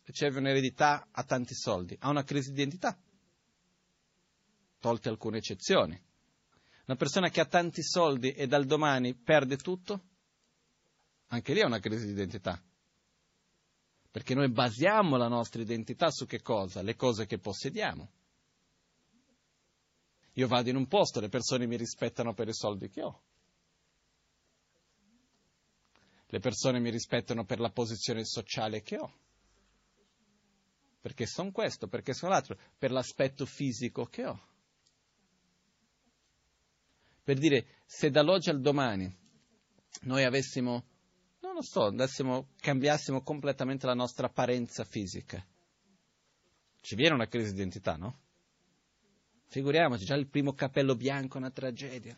[0.05, 2.96] riceve un'eredità, ha tanti soldi, ha una crisi di identità,
[4.79, 5.98] tolte alcune eccezioni.
[6.85, 10.02] Una persona che ha tanti soldi e dal domani perde tutto,
[11.29, 12.62] anche lì ha una crisi di identità.
[14.11, 16.83] Perché noi basiamo la nostra identità su che cosa?
[16.83, 18.11] Le cose che possediamo.
[20.35, 23.22] Io vado in un posto, le persone mi rispettano per i soldi che ho.
[26.28, 29.12] Le persone mi rispettano per la posizione sociale che ho.
[31.00, 34.48] Perché sono questo, perché sono l'altro, per l'aspetto fisico che ho.
[37.22, 39.14] Per dire, se dall'oggi al domani
[40.02, 40.84] noi avessimo
[41.56, 45.42] lo so, andassimo, cambiassimo completamente la nostra apparenza fisica.
[46.82, 48.20] Ci viene una crisi di identità, no?
[49.46, 52.14] Figuriamoci, già il primo capello bianco è una tragedia.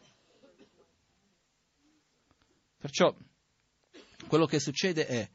[2.78, 3.14] Perciò
[4.26, 5.30] quello che succede è,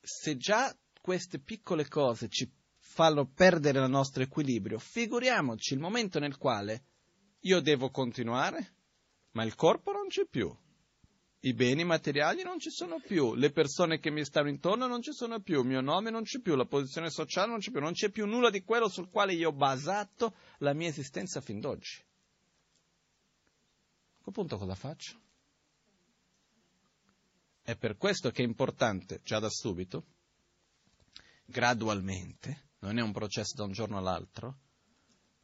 [0.00, 6.36] se già queste piccole cose ci fanno perdere il nostro equilibrio, figuriamoci il momento nel
[6.36, 6.84] quale
[7.40, 8.74] io devo continuare,
[9.32, 10.54] ma il corpo non c'è più.
[11.42, 15.12] I beni materiali non ci sono più, le persone che mi stanno intorno non ci
[15.12, 17.92] sono più, il mio nome non c'è più, la posizione sociale non c'è più, non
[17.92, 22.04] c'è più nulla di quello sul quale io ho basato la mia esistenza fin d'oggi.
[24.18, 25.18] A quel punto cosa faccio?
[27.62, 30.06] È per questo che è importante, già da subito,
[31.44, 34.58] gradualmente, non è un processo da un giorno all'altro,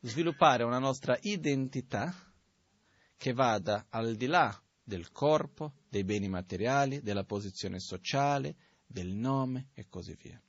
[0.00, 2.14] sviluppare una nostra identità
[3.16, 9.70] che vada al di là del corpo, dei beni materiali, della posizione sociale, del nome
[9.74, 10.40] e così via.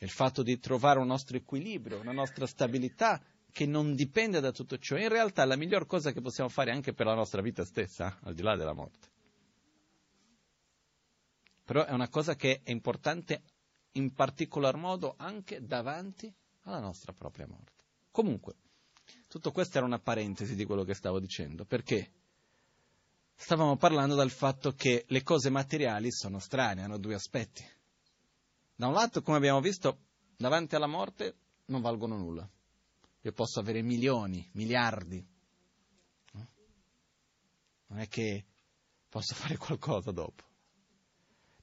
[0.00, 4.78] Il fatto di trovare un nostro equilibrio, una nostra stabilità che non dipende da tutto
[4.78, 7.64] ciò, in realtà è la miglior cosa che possiamo fare anche per la nostra vita
[7.64, 9.08] stessa, al di là della morte.
[11.68, 13.42] Però è una cosa che è importante
[13.92, 17.84] in particolar modo anche davanti alla nostra propria morte.
[18.10, 18.54] Comunque,
[19.28, 22.10] tutto questo era una parentesi di quello che stavo dicendo, perché
[23.34, 27.62] stavamo parlando del fatto che le cose materiali sono strane, hanno due aspetti.
[28.74, 29.98] Da un lato, come abbiamo visto,
[30.38, 32.48] davanti alla morte non valgono nulla.
[33.20, 35.22] Io posso avere milioni, miliardi.
[37.88, 38.46] Non è che
[39.06, 40.47] posso fare qualcosa dopo.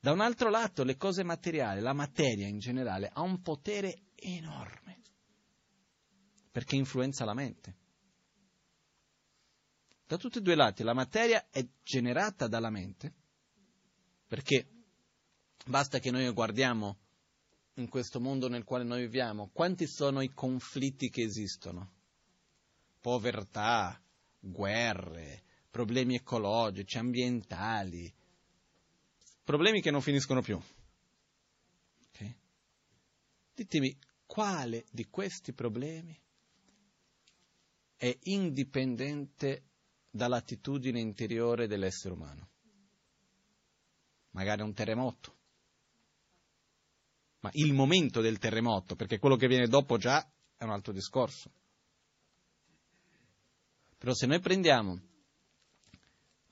[0.06, 5.02] Da un altro lato, le cose materiali, la materia in generale, ha un potere enorme,
[6.52, 7.76] perché influenza la mente.
[10.06, 13.14] Da tutti e due i lati la materia è generata dalla mente,
[14.28, 14.68] perché
[15.66, 17.00] basta che noi guardiamo
[17.78, 21.94] in questo mondo nel quale noi viviamo, quanti sono i conflitti che esistono?
[23.02, 24.00] Povertà,
[24.40, 25.42] guerre,
[25.72, 28.14] problemi ecologici, ambientali,
[29.46, 30.60] problemi che non finiscono più.
[32.10, 32.36] Okay?
[33.54, 36.20] Ditemi, quale di questi problemi
[37.96, 39.64] è indipendente
[40.10, 42.50] dall'attitudine interiore dell'essere umano.
[44.32, 45.34] Magari un terremoto.
[47.40, 50.28] Ma il momento del terremoto, perché quello che viene dopo già
[50.58, 51.52] è un altro discorso.
[53.98, 55.00] Però se noi prendiamo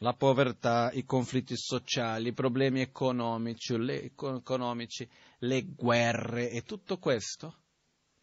[0.04, 7.58] la povertà, i conflitti sociali, i problemi economici le, economici, le guerre e tutto questo,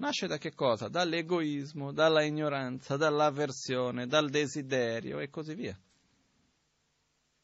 [0.01, 0.89] Nasce da che cosa?
[0.89, 5.79] Dall'egoismo, dalla ignoranza, dall'avversione, dal desiderio e così via.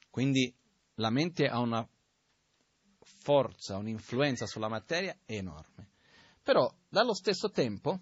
[0.08, 0.54] Quindi
[0.94, 1.86] la mente ha una
[2.98, 5.90] forza, un'influenza sulla materia enorme.
[6.42, 8.00] Però dallo stesso tempo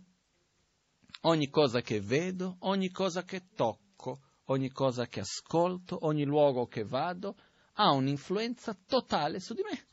[1.23, 3.84] ogni cosa che vedo, ogni cosa che tocco,
[4.45, 7.37] ogni cosa che ascolto, ogni luogo che vado
[7.75, 9.89] ha un'influenza totale su di me,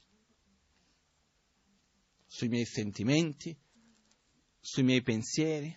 [2.25, 3.57] sui miei sentimenti,
[4.59, 5.75] sui miei pensieri.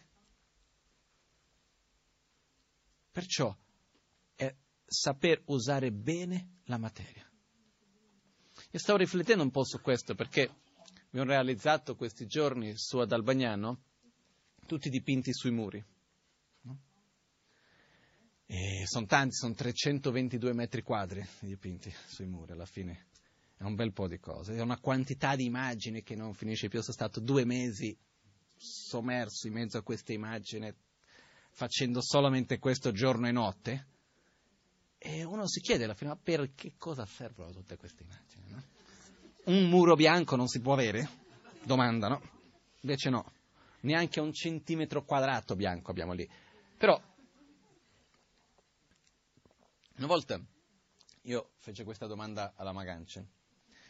[3.10, 3.56] Perciò
[4.34, 7.28] è saper usare bene la materia.
[8.70, 10.52] Io stavo riflettendo un po' su questo perché
[11.10, 13.82] mi ho realizzato questi giorni su ad Albagnano
[14.66, 15.84] tutti dipinti sui muri.
[18.46, 18.86] No?
[18.86, 23.06] sono tanti, sono 322 metri quadri dipinti sui muri alla fine.
[23.56, 26.80] È un bel po' di cose, è una quantità di immagini che non finisce più.
[26.80, 27.96] Sono stato due mesi
[28.56, 30.72] sommerso in mezzo a queste immagini,
[31.50, 33.86] facendo solamente questo giorno e notte,
[35.06, 38.44] e uno si chiede alla fine, ma per che cosa servono tutte queste immagini?
[38.48, 38.62] No?
[39.44, 41.06] Un muro bianco non si può avere?
[41.62, 42.22] Domanda, no?
[42.80, 43.32] Invece no,
[43.80, 46.26] neanche un centimetro quadrato bianco abbiamo lì.
[46.78, 46.98] Però,
[49.96, 50.40] una volta
[51.22, 53.24] io fece questa domanda alla Magancia,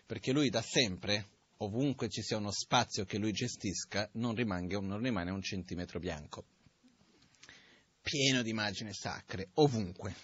[0.07, 5.31] perché lui da sempre ovunque ci sia uno spazio che lui gestisca, non, non rimane
[5.31, 6.45] un centimetro bianco.
[8.03, 10.15] Pieno di immagini sacre, ovunque.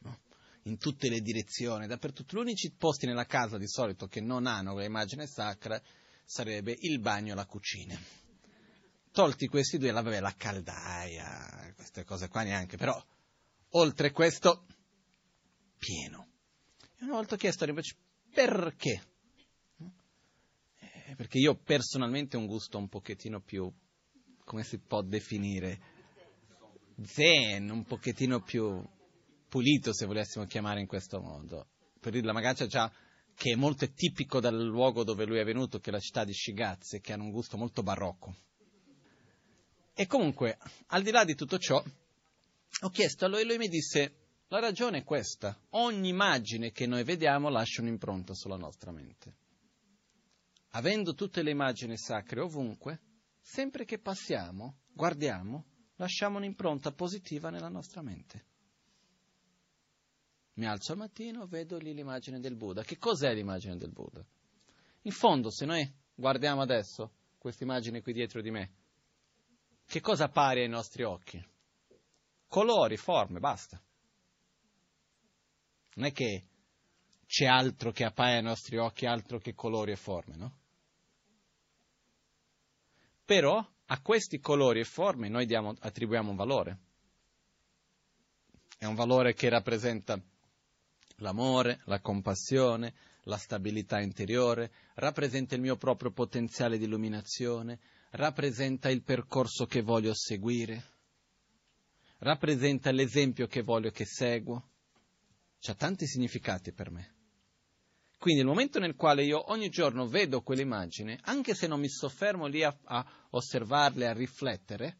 [0.00, 0.18] No?
[0.62, 2.36] in tutte le direzioni, dappertutto.
[2.36, 5.80] Gli unici posti nella casa di solito che non hanno quell'immagine sacra
[6.24, 7.98] sarebbe il bagno e la cucina.
[9.10, 13.02] Tolti questi due, vabbè, la caldaia, queste cose qua neanche, però
[13.70, 14.66] oltre questo,
[15.78, 16.28] pieno.
[16.98, 17.96] E una volta chiesto invece
[18.32, 19.02] perché?
[20.78, 23.72] Eh, perché io personalmente ho un gusto un pochettino più,
[24.44, 25.80] come si può definire,
[27.02, 28.84] zen, un pochettino più
[29.48, 31.68] pulito, se volessimo chiamare in questo modo.
[32.00, 32.92] Per dire la Magancia già
[33.38, 36.34] che è molto tipico del luogo dove lui è venuto, che è la città di
[36.34, 38.34] Shigazze, che hanno un gusto molto barocco.
[39.94, 40.58] E comunque,
[40.88, 41.80] al di là di tutto ciò,
[42.80, 46.86] ho chiesto a lui e lui mi disse, la ragione è questa, ogni immagine che
[46.86, 49.36] noi vediamo lascia un'impronta sulla nostra mente.
[50.72, 53.00] Avendo tutte le immagini sacre ovunque,
[53.40, 58.46] sempre che passiamo, guardiamo, lasciamo un'impronta positiva nella nostra mente.
[60.54, 62.82] Mi alzo al mattino, vedo lì l'immagine del Buddha.
[62.82, 64.24] Che cos'è l'immagine del Buddha?
[65.02, 68.72] In fondo, se noi guardiamo adesso questa immagine qui dietro di me,
[69.86, 71.42] che cosa appare ai nostri occhi?
[72.46, 73.80] Colori, forme, basta.
[75.98, 76.44] Non è che
[77.26, 80.56] c'è altro che appare ai nostri occhi, altro che colori e forme, no?
[83.24, 86.78] Però a questi colori e forme noi diamo, attribuiamo un valore.
[88.78, 90.22] È un valore che rappresenta
[91.16, 97.80] l'amore, la compassione, la stabilità interiore, rappresenta il mio proprio potenziale di illuminazione,
[98.10, 100.84] rappresenta il percorso che voglio seguire,
[102.18, 104.76] rappresenta l'esempio che voglio che seguo.
[105.60, 107.14] C'ha tanti significati per me.
[108.18, 112.46] Quindi nel momento nel quale io ogni giorno vedo quell'immagine, anche se non mi soffermo
[112.46, 114.96] lì a, a osservarle, a riflettere,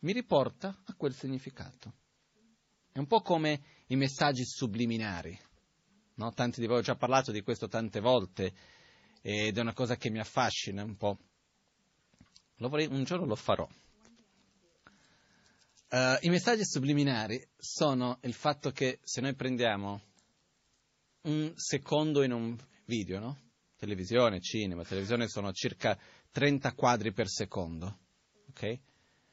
[0.00, 1.92] mi riporta a quel significato.
[2.90, 5.38] È un po' come i messaggi subliminari.
[6.14, 6.32] No?
[6.32, 8.52] Tanti di voi ho già parlato di questo tante volte
[9.20, 11.18] ed è una cosa che mi affascina un po'.
[12.56, 13.68] Vorrei, un giorno lo farò.
[15.90, 20.02] Uh, I messaggi subliminari sono il fatto che se noi prendiamo
[21.22, 23.38] un secondo in un video, no?
[23.74, 25.98] televisione, cinema, televisione sono circa
[26.30, 28.00] 30 quadri per secondo,
[28.50, 28.78] ok?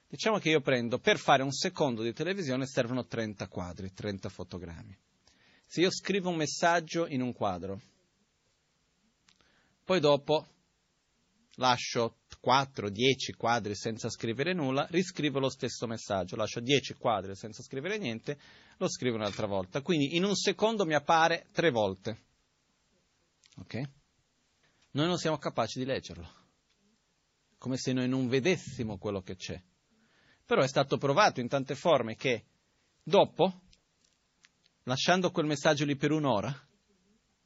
[0.08, 4.98] Diciamo che io prendo, per fare un secondo di televisione servono 30 quadri, 30 fotogrammi.
[5.66, 7.82] Se io scrivo un messaggio in un quadro,
[9.84, 10.48] poi dopo
[11.56, 17.64] lascio 4, 10 quadri senza scrivere nulla, riscrivo lo stesso messaggio, lascio 10 quadri senza
[17.64, 18.38] scrivere niente,
[18.78, 19.82] lo scrivo un'altra volta.
[19.82, 22.20] Quindi in un secondo mi appare tre volte.
[23.58, 23.82] Ok?
[24.92, 26.30] Noi non siamo capaci di leggerlo,
[27.58, 29.60] come se noi non vedessimo quello che c'è.
[30.46, 32.46] Però è stato provato in tante forme che
[33.02, 33.62] dopo,
[34.84, 36.56] lasciando quel messaggio lì per un'ora,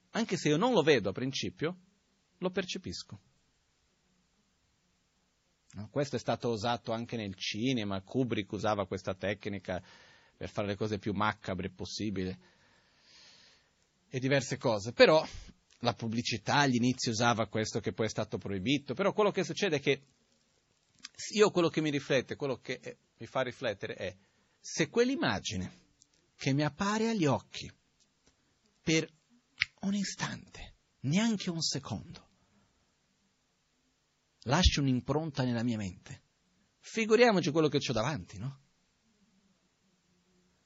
[0.09, 1.77] anche se io non lo vedo a principio,
[2.39, 3.27] lo percepisco.
[5.89, 9.81] Questo è stato usato anche nel cinema, Kubrick usava questa tecnica
[10.35, 12.37] per fare le cose più macabre possibili
[14.09, 14.91] e diverse cose.
[14.91, 15.25] Però
[15.79, 19.79] la pubblicità all'inizio usava questo che poi è stato proibito, però quello che succede è
[19.79, 20.01] che
[21.33, 24.15] io quello che mi riflette, quello che è, mi fa riflettere è
[24.59, 25.87] se quell'immagine
[26.35, 27.71] che mi appare agli occhi
[28.81, 29.07] per
[29.81, 32.28] un istante, neanche un secondo,
[34.49, 36.23] lascia un'impronta nella mia mente.
[36.79, 38.59] Figuriamoci quello che ho davanti, no?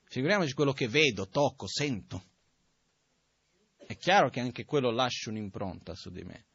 [0.05, 2.23] Figuriamoci quello che vedo, tocco, sento.
[3.86, 6.45] È chiaro che anche quello lascia un'impronta su di me.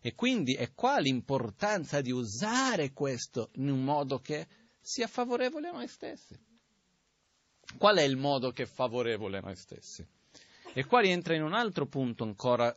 [0.00, 4.48] E quindi è qua l'importanza di usare questo in un modo che
[4.80, 6.36] sia favorevole a noi stessi.
[7.76, 10.06] Qual è il modo che è favorevole a noi stessi?
[10.72, 12.74] E qua rientra in un altro punto ancora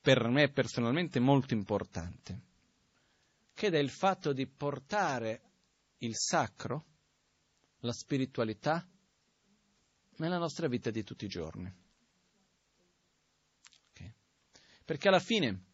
[0.00, 2.46] per me personalmente molto importante
[3.58, 5.42] che il fatto di portare
[5.98, 6.86] il sacro,
[7.80, 8.88] la spiritualità,
[10.18, 11.68] nella nostra vita di tutti i giorni.
[13.90, 14.14] Okay?
[14.84, 15.64] Perché alla fine,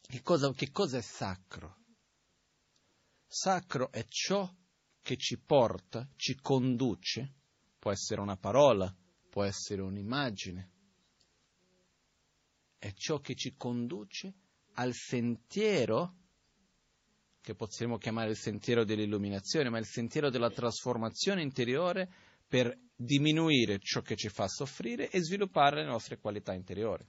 [0.00, 1.78] che cosa, che cosa è sacro?
[3.26, 4.48] Sacro è ciò
[5.02, 7.34] che ci porta, ci conduce,
[7.80, 8.94] può essere una parola,
[9.28, 10.70] può essere un'immagine,
[12.78, 14.34] è ciò che ci conduce
[14.74, 16.17] al sentiero
[17.48, 22.12] che possiamo chiamare il sentiero dell'illuminazione, ma il sentiero della trasformazione interiore
[22.46, 27.08] per diminuire ciò che ci fa soffrire e sviluppare le nostre qualità interiori.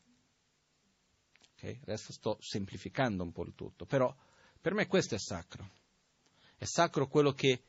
[1.55, 1.77] Okay?
[1.81, 4.15] Adesso sto semplificando un po' il tutto, però
[4.61, 5.69] per me questo è sacro.
[6.55, 7.63] È sacro quello che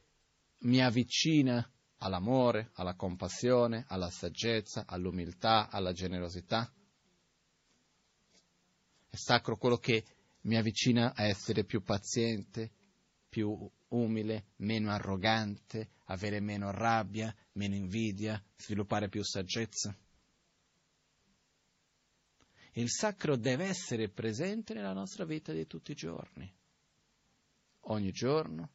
[0.58, 1.68] mi avvicina
[1.98, 6.72] all'amore, alla compassione, alla saggezza, all'umiltà, alla generosità.
[9.08, 10.04] È sacro quello che
[10.42, 12.70] mi avvicina a essere più paziente,
[13.28, 19.96] più umile, meno arrogante, avere meno rabbia, meno invidia, sviluppare più saggezza.
[22.74, 26.52] Il sacro deve essere presente nella nostra vita di tutti i giorni,
[27.80, 28.70] ogni giorno.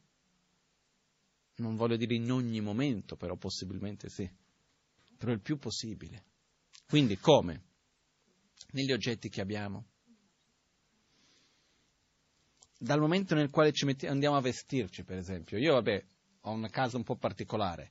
[1.56, 4.30] Non voglio dire in ogni momento, però possibilmente sì,
[5.16, 6.24] però il più possibile.
[6.86, 7.64] Quindi come?
[8.72, 9.86] Negli oggetti che abbiamo.
[12.78, 15.56] Dal momento nel quale ci metti, andiamo a vestirci, per esempio.
[15.58, 16.04] Io, vabbè,
[16.42, 17.90] ho una casa un po' particolare,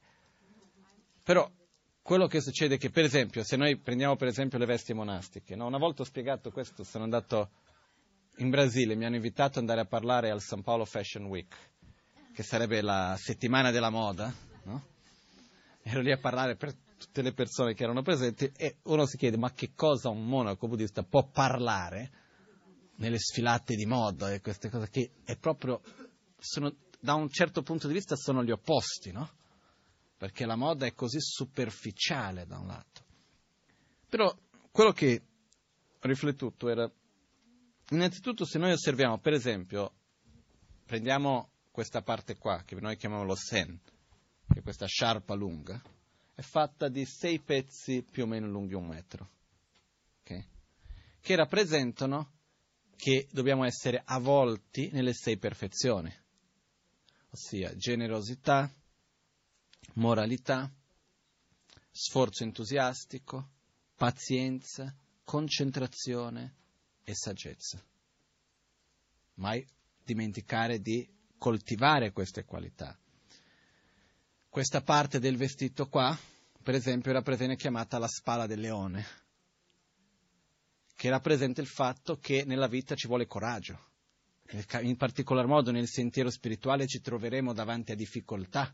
[1.24, 1.50] però
[2.02, 5.56] quello che succede è che, per esempio, se noi prendiamo per esempio le vesti monastiche,
[5.56, 5.66] no?
[5.66, 7.50] una volta ho spiegato questo, sono andato
[8.38, 11.56] in Brasile, mi hanno invitato ad andare a parlare al San Paolo Fashion Week,
[12.32, 14.32] che sarebbe la settimana della moda,
[14.66, 14.86] no?
[15.82, 19.38] ero lì a parlare per tutte le persone che erano presenti e uno si chiede
[19.38, 22.12] ma che cosa un monaco buddista può parlare
[22.98, 25.82] nelle sfilate di moda e queste cose che è proprio,
[26.38, 29.30] sono, da un certo punto di vista sono gli opposti, no?
[30.18, 33.04] perché la moda è così superficiale da un lato.
[34.08, 34.34] Però
[34.72, 35.22] quello che
[36.00, 36.90] ho riflettuto era,
[37.90, 39.92] innanzitutto se noi osserviamo, per esempio,
[40.86, 43.78] prendiamo questa parte qua, che noi chiamiamo lo sen,
[44.48, 45.82] che è questa sciarpa lunga,
[46.34, 49.30] è fatta di sei pezzi più o meno lunghi un metro,
[50.22, 50.48] okay?
[51.20, 52.35] che rappresentano
[52.96, 56.14] che dobbiamo essere avvolti nelle sei perfezioni,
[57.30, 58.72] ossia generosità,
[59.94, 60.72] moralità,
[61.92, 63.50] sforzo entusiastico,
[63.96, 64.94] pazienza,
[65.24, 66.56] concentrazione
[67.04, 67.84] e saggezza.
[69.36, 69.66] Mai
[70.04, 72.98] dimenticare di coltivare queste qualità.
[74.50, 76.18] Questa parte del vestito qua,
[76.64, 79.06] per esempio, rappresenta chiamata la spalla del leone,
[80.96, 83.80] che rappresenta il fatto che nella vita ci vuole coraggio.
[84.82, 88.74] In particolar modo nel sentiero spirituale ci troveremo davanti a difficoltà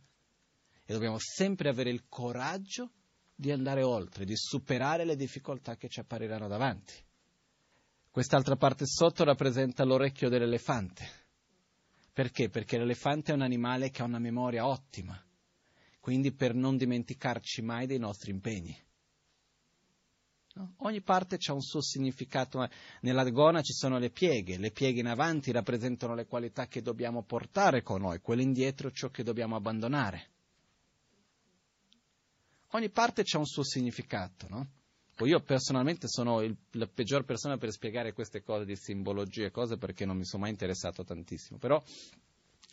[0.85, 2.91] e dobbiamo sempre avere il coraggio
[3.33, 6.93] di andare oltre, di superare le difficoltà che ci appariranno davanti.
[8.11, 11.19] Quest'altra parte sotto rappresenta l'orecchio dell'elefante.
[12.13, 12.49] Perché?
[12.49, 15.19] Perché l'elefante è un animale che ha una memoria ottima,
[15.99, 18.77] quindi per non dimenticarci mai dei nostri impegni.
[20.53, 20.73] No?
[20.77, 22.67] Ogni parte ha un suo significato.
[23.01, 27.23] Nella gona ci sono le pieghe, le pieghe in avanti rappresentano le qualità che dobbiamo
[27.23, 30.29] portare con noi, quelle indietro ciò che dobbiamo abbandonare.
[32.73, 34.67] Ogni parte ha un suo significato, no?
[35.15, 39.51] Poi io personalmente sono il, la peggior persona per spiegare queste cose di simbologie e
[39.51, 41.81] cose perché non mi sono mai interessato tantissimo, però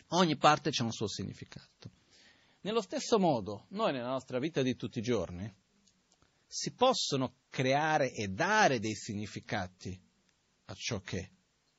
[0.09, 1.91] ogni parte ha un suo significato.
[2.63, 5.53] Nello stesso modo, noi nella nostra vita di tutti i giorni
[6.49, 10.01] si possono creare e dare dei significati
[10.65, 11.31] a ciò che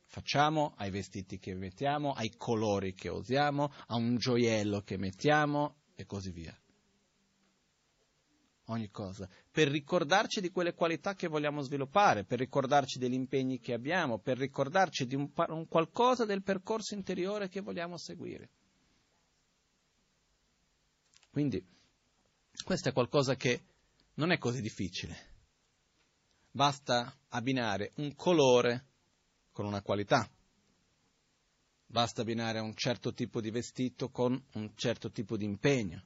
[0.06, 6.06] facciamo, ai vestiti che mettiamo, ai colori che usiamo, a un gioiello che mettiamo e
[6.06, 6.58] così via
[8.70, 13.74] ogni cosa, per ricordarci di quelle qualità che vogliamo sviluppare, per ricordarci degli impegni che
[13.74, 18.50] abbiamo, per ricordarci di un, un qualcosa del percorso interiore che vogliamo seguire.
[21.32, 21.64] Quindi
[22.64, 23.62] questo è qualcosa che
[24.20, 25.28] non è così difficile.
[26.52, 28.88] Basta abbinare un colore
[29.52, 30.30] con una qualità.
[31.86, 36.04] Basta abbinare un certo tipo di vestito con un certo tipo di impegno.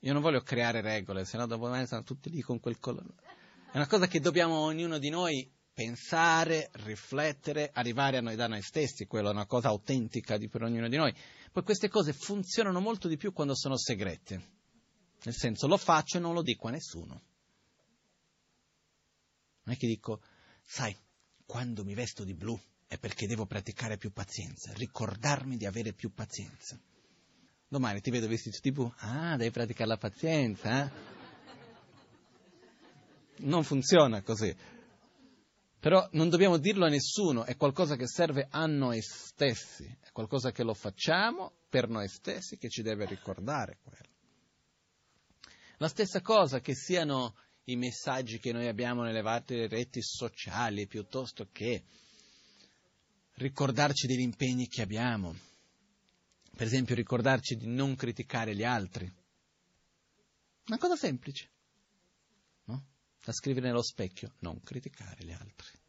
[0.00, 3.14] Io non voglio creare regole, se no dopo me stanno tutti lì con quel colore.
[3.72, 8.60] È una cosa che dobbiamo ognuno di noi pensare, riflettere, arrivare a noi da noi
[8.60, 11.14] stessi, quella è una cosa autentica per ognuno di noi.
[11.50, 14.53] Poi queste cose funzionano molto di più quando sono segrete.
[15.24, 17.22] Nel senso, lo faccio e non lo dico a nessuno.
[19.62, 20.20] Non è che dico,
[20.62, 20.94] sai,
[21.46, 26.12] quando mi vesto di blu è perché devo praticare più pazienza, ricordarmi di avere più
[26.12, 26.78] pazienza.
[27.66, 31.12] Domani ti vedo vestito tipo, ah, devi praticare la pazienza, eh?
[33.36, 34.54] Non funziona così.
[35.80, 40.52] Però non dobbiamo dirlo a nessuno, è qualcosa che serve a noi stessi, è qualcosa
[40.52, 44.13] che lo facciamo per noi stessi che ci deve ricordare quello.
[45.78, 51.48] La stessa cosa che siano i messaggi che noi abbiamo nelle varie reti sociali, piuttosto
[51.50, 51.84] che
[53.34, 55.34] ricordarci degli impegni che abbiamo,
[56.56, 59.10] per esempio ricordarci di non criticare gli altri.
[60.66, 61.50] Una cosa semplice,
[62.64, 62.84] no?
[63.22, 65.82] Da scrivere nello specchio, non criticare gli altri.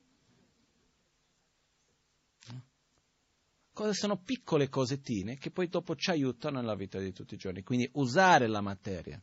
[3.76, 7.62] Cose sono piccole cosettine che poi dopo ci aiutano nella vita di tutti i giorni.
[7.62, 9.22] Quindi usare la materia,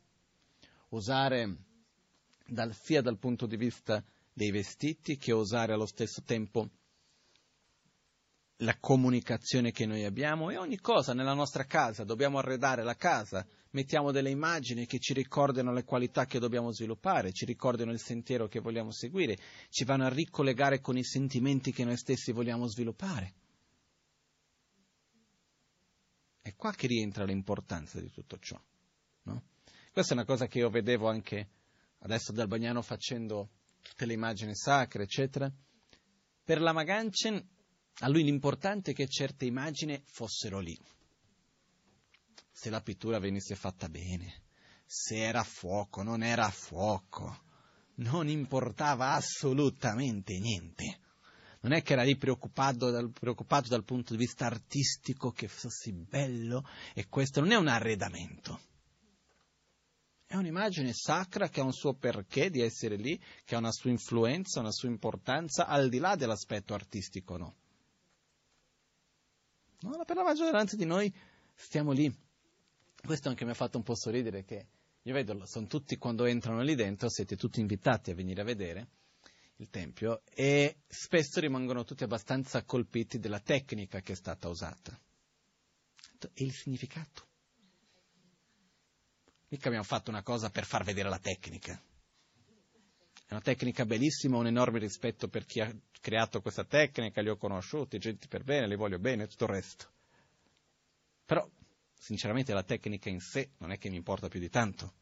[0.92, 1.56] usare
[2.46, 6.68] dal, sia dal punto di vista dei vestiti che usare allo stesso tempo
[8.56, 13.44] la comunicazione che noi abbiamo e ogni cosa nella nostra casa, dobbiamo arredare la casa,
[13.70, 18.46] mettiamo delle immagini che ci ricordano le qualità che dobbiamo sviluppare, ci ricordano il sentiero
[18.46, 19.36] che vogliamo seguire,
[19.68, 23.34] ci vanno a ricollegare con i sentimenti che noi stessi vogliamo sviluppare.
[26.40, 28.60] È qua che rientra l'importanza di tutto ciò.
[29.92, 31.50] Questa è una cosa che io vedevo anche
[31.98, 33.50] adesso dal Bagnano facendo
[33.82, 35.52] tutte le immagini sacre, eccetera.
[36.42, 37.46] Per la Maganchen,
[37.98, 40.74] a lui l'importante è che certe immagini fossero lì.
[42.50, 44.44] Se la pittura venisse fatta bene,
[44.86, 47.42] se era a fuoco, non era a fuoco,
[47.96, 51.00] non importava assolutamente niente.
[51.60, 55.92] Non è che era lì preoccupato dal, preoccupato dal punto di vista artistico che fosse
[55.92, 58.70] bello e questo non è un arredamento
[60.32, 63.90] è un'immagine sacra che ha un suo perché di essere lì, che ha una sua
[63.90, 67.54] influenza, una sua importanza, al di là dell'aspetto artistico, no?
[69.80, 71.14] no per la maggioranza di noi
[71.54, 72.10] stiamo lì.
[73.04, 74.68] Questo anche mi ha fatto un po' sorridere che
[75.02, 78.88] io vedo, sono tutti quando entrano lì dentro, siete tutti invitati a venire a vedere
[79.56, 84.98] il Tempio e spesso rimangono tutti abbastanza colpiti della tecnica che è stata usata
[86.32, 87.31] e il significato.
[89.52, 91.78] Mica abbiamo fatto una cosa per far vedere la tecnica.
[93.26, 97.36] È una tecnica bellissima, un enorme rispetto per chi ha creato questa tecnica, li ho
[97.36, 99.90] conosciuti, gente per bene, li voglio bene, tutto il resto.
[101.26, 101.46] Però,
[101.92, 104.94] sinceramente, la tecnica in sé non è che mi importa più di tanto.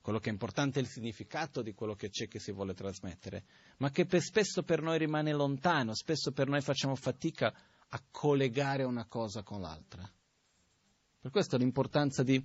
[0.00, 3.44] Quello che è importante è il significato di quello che c'è che si vuole trasmettere,
[3.76, 7.54] ma che per spesso per noi rimane lontano, spesso per noi facciamo fatica
[7.86, 10.10] a collegare una cosa con l'altra.
[11.20, 12.44] Per questo l'importanza di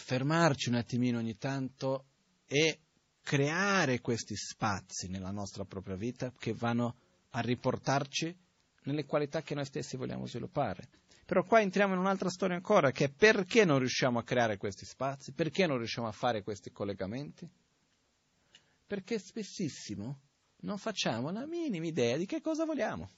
[0.00, 2.06] fermarci un attimino ogni tanto
[2.46, 2.80] e
[3.22, 6.96] creare questi spazi nella nostra propria vita che vanno
[7.30, 8.36] a riportarci
[8.84, 10.88] nelle qualità che noi stessi vogliamo sviluppare.
[11.24, 14.84] Però qua entriamo in un'altra storia ancora, che è perché non riusciamo a creare questi
[14.84, 17.48] spazi, perché non riusciamo a fare questi collegamenti?
[18.84, 20.20] Perché spessissimo
[20.62, 23.08] non facciamo la minima idea di che cosa vogliamo.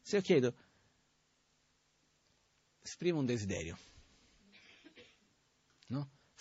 [0.00, 0.54] Se io chiedo,
[2.80, 3.76] esprimo un desiderio?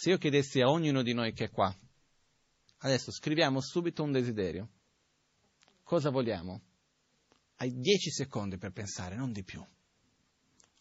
[0.01, 1.71] Se io chiedessi a ognuno di noi che è qua,
[2.77, 4.67] adesso scriviamo subito un desiderio,
[5.83, 6.59] cosa vogliamo?
[7.57, 9.63] Hai dieci secondi per pensare, non di più.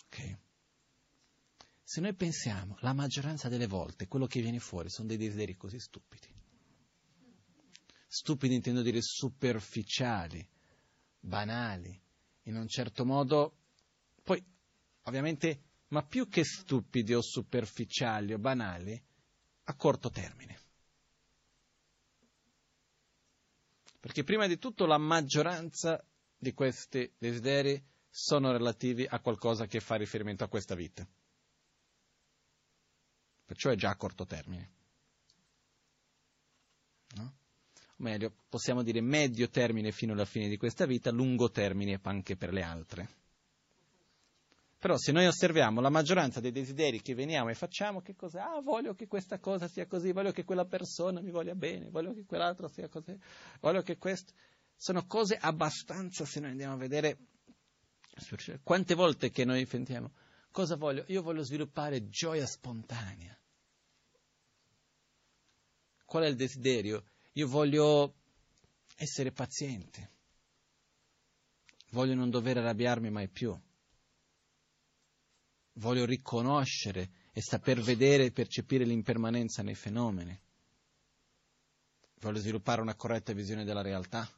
[0.07, 0.39] Ok?
[1.83, 5.79] Se noi pensiamo, la maggioranza delle volte quello che viene fuori sono dei desideri così
[5.79, 6.35] stupidi.
[8.07, 10.49] Stupidi intendo dire superficiali,
[11.19, 12.03] banali,
[12.45, 13.55] in un certo modo.
[14.23, 14.43] Poi,
[15.03, 19.09] ovviamente, ma più che stupidi o superficiali o banali,
[19.71, 20.59] a corto termine.
[24.01, 26.03] Perché prima di tutto la maggioranza
[26.37, 31.07] di questi desideri sono relativi a qualcosa che fa riferimento a questa vita.
[33.45, 34.71] Perciò è già a corto termine.
[37.17, 37.35] No?
[37.83, 42.37] O meglio, possiamo dire medio termine fino alla fine di questa vita, lungo termine anche
[42.37, 43.20] per le altre.
[44.81, 48.39] Però se noi osserviamo la maggioranza dei desideri che veniamo e facciamo, che cos'è?
[48.39, 52.15] Ah, voglio che questa cosa sia così, voglio che quella persona mi voglia bene, voglio
[52.15, 53.15] che quell'altro sia così,
[53.61, 54.33] voglio che questo...
[54.75, 57.19] Sono cose abbastanza, se noi andiamo a vedere,
[58.63, 60.13] quante volte che noi sentiamo,
[60.51, 61.05] cosa voglio?
[61.09, 63.39] Io voglio sviluppare gioia spontanea.
[66.07, 67.05] Qual è il desiderio?
[67.33, 68.15] Io voglio
[68.97, 70.11] essere paziente,
[71.91, 73.55] voglio non dover arrabbiarmi mai più
[75.75, 80.39] voglio riconoscere e saper vedere e percepire l'impermanenza nei fenomeni.
[82.21, 84.29] Voglio sviluppare una corretta visione della realtà.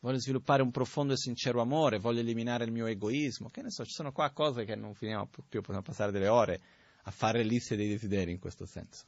[0.00, 3.50] Voglio sviluppare un profondo e sincero amore, voglio eliminare il mio egoismo.
[3.50, 6.60] Che ne so, ci sono qua cose che non finiamo più, possiamo passare delle ore
[7.02, 9.04] a fare liste dei desideri in questo senso.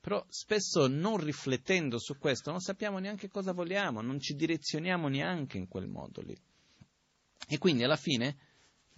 [0.00, 5.58] Però spesso non riflettendo su questo non sappiamo neanche cosa vogliamo, non ci direzioniamo neanche
[5.58, 6.36] in quel modo lì.
[7.48, 8.36] E quindi alla fine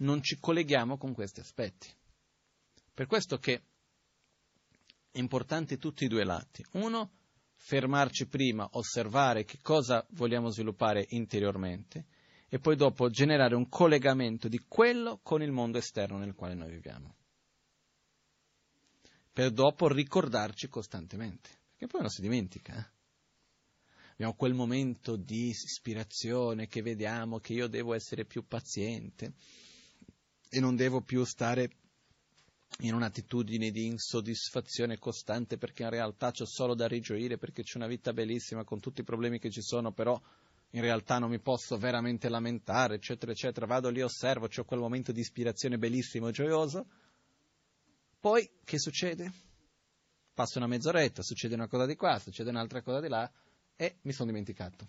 [0.01, 1.87] non ci colleghiamo con questi aspetti.
[2.93, 3.61] Per questo che
[5.11, 6.65] è importante tutti i due lati.
[6.73, 7.11] Uno,
[7.55, 12.05] fermarci prima, osservare che cosa vogliamo sviluppare interiormente
[12.47, 16.71] e poi dopo generare un collegamento di quello con il mondo esterno nel quale noi
[16.71, 17.15] viviamo.
[19.31, 22.77] Per dopo ricordarci costantemente, perché poi non si dimentica.
[22.77, 22.99] Eh?
[24.11, 29.33] abbiamo quel momento di ispirazione che vediamo che io devo essere più paziente
[30.53, 31.71] e non devo più stare
[32.79, 37.87] in un'attitudine di insoddisfazione costante perché in realtà c'ho solo da rigioire perché c'è una
[37.87, 40.19] vita bellissima con tutti i problemi che ci sono, però
[40.71, 43.65] in realtà non mi posso veramente lamentare, eccetera, eccetera.
[43.65, 46.85] Vado lì, osservo, ho quel momento di ispirazione bellissimo gioioso.
[48.19, 49.31] Poi che succede?
[50.33, 53.29] Passa una mezz'oretta, succede una cosa di qua, succede un'altra cosa di là
[53.77, 54.87] e mi sono dimenticato.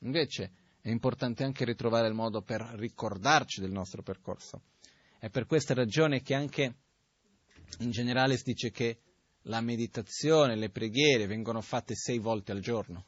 [0.00, 4.64] Invece è importante anche ritrovare il modo per ricordarci del nostro percorso.
[5.18, 6.74] È per questa ragione che anche
[7.78, 9.00] in generale si dice che
[9.44, 13.06] la meditazione, le preghiere vengono fatte sei volte al giorno.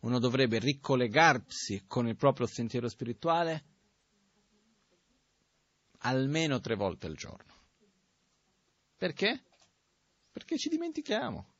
[0.00, 3.64] Uno dovrebbe ricollegarsi con il proprio sentiero spirituale
[5.98, 7.54] almeno tre volte al giorno.
[8.96, 9.44] Perché?
[10.32, 11.54] Perché ci dimentichiamo.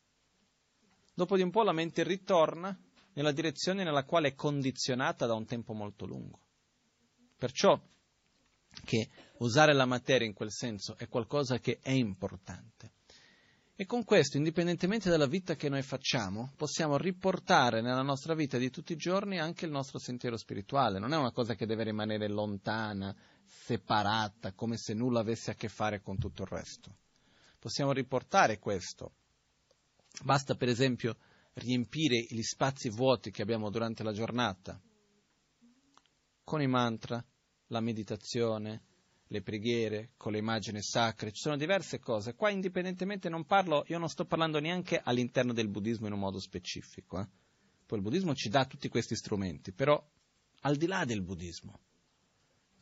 [1.14, 2.76] Dopo di un po' la mente ritorna
[3.15, 6.41] nella direzione nella quale è condizionata da un tempo molto lungo.
[7.37, 7.81] Perciò
[8.85, 9.09] che
[9.39, 12.93] usare la materia in quel senso è qualcosa che è importante.
[13.77, 18.71] E con questo, indipendentemente dalla vita che noi facciamo, possiamo riportare nella nostra vita di
[18.71, 21.01] tutti i giorni anche il nostro sentiero spirituale.
[21.01, 25.69] Non è una cosa che deve rimanere lontana, separata, come se nulla avesse a che
[25.69, 26.99] fare con tutto il resto.
[27.59, 29.15] Possiamo riportare questo.
[30.23, 31.17] Basta, per esempio,
[31.55, 34.81] riempire gli spazi vuoti che abbiamo durante la giornata
[36.43, 37.25] con i mantra,
[37.69, 38.83] la meditazione,
[39.29, 42.35] le preghiere, con le immagini sacre, ci sono diverse cose.
[42.35, 46.39] Qua indipendentemente non parlo, io non sto parlando neanche all'interno del buddismo in un modo
[46.39, 47.19] specifico.
[47.19, 47.27] Eh.
[47.87, 50.03] Poi il buddismo ci dà tutti questi strumenti, però
[50.61, 51.81] al di là del buddismo,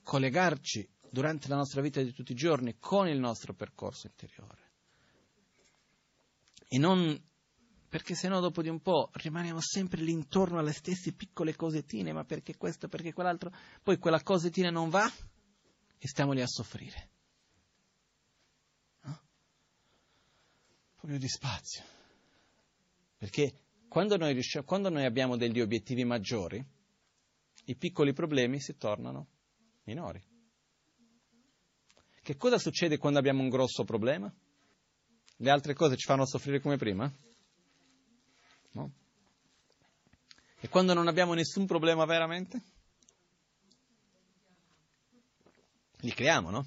[0.02, 4.70] collegarci durante la nostra vita di tutti i giorni con il nostro percorso interiore.
[6.68, 7.30] E non
[7.92, 12.24] perché sennò dopo di un po' rimaniamo sempre lì intorno alle stesse piccole cosettine, ma
[12.24, 15.06] perché questo, perché quell'altro, poi quella cosettina non va
[15.98, 17.10] e stiamo lì a soffrire.
[19.02, 19.10] No?
[19.10, 21.84] Un po' più di spazio.
[23.18, 23.52] Perché
[23.88, 26.64] quando noi, riusciamo, quando noi abbiamo degli obiettivi maggiori,
[27.66, 29.26] i piccoli problemi si tornano
[29.84, 30.24] minori.
[32.22, 34.34] Che cosa succede quando abbiamo un grosso problema?
[35.36, 37.12] Le altre cose ci fanno soffrire come prima?
[38.72, 38.92] No?
[40.60, 42.62] E quando non abbiamo nessun problema veramente?
[46.00, 46.66] Li creiamo, no?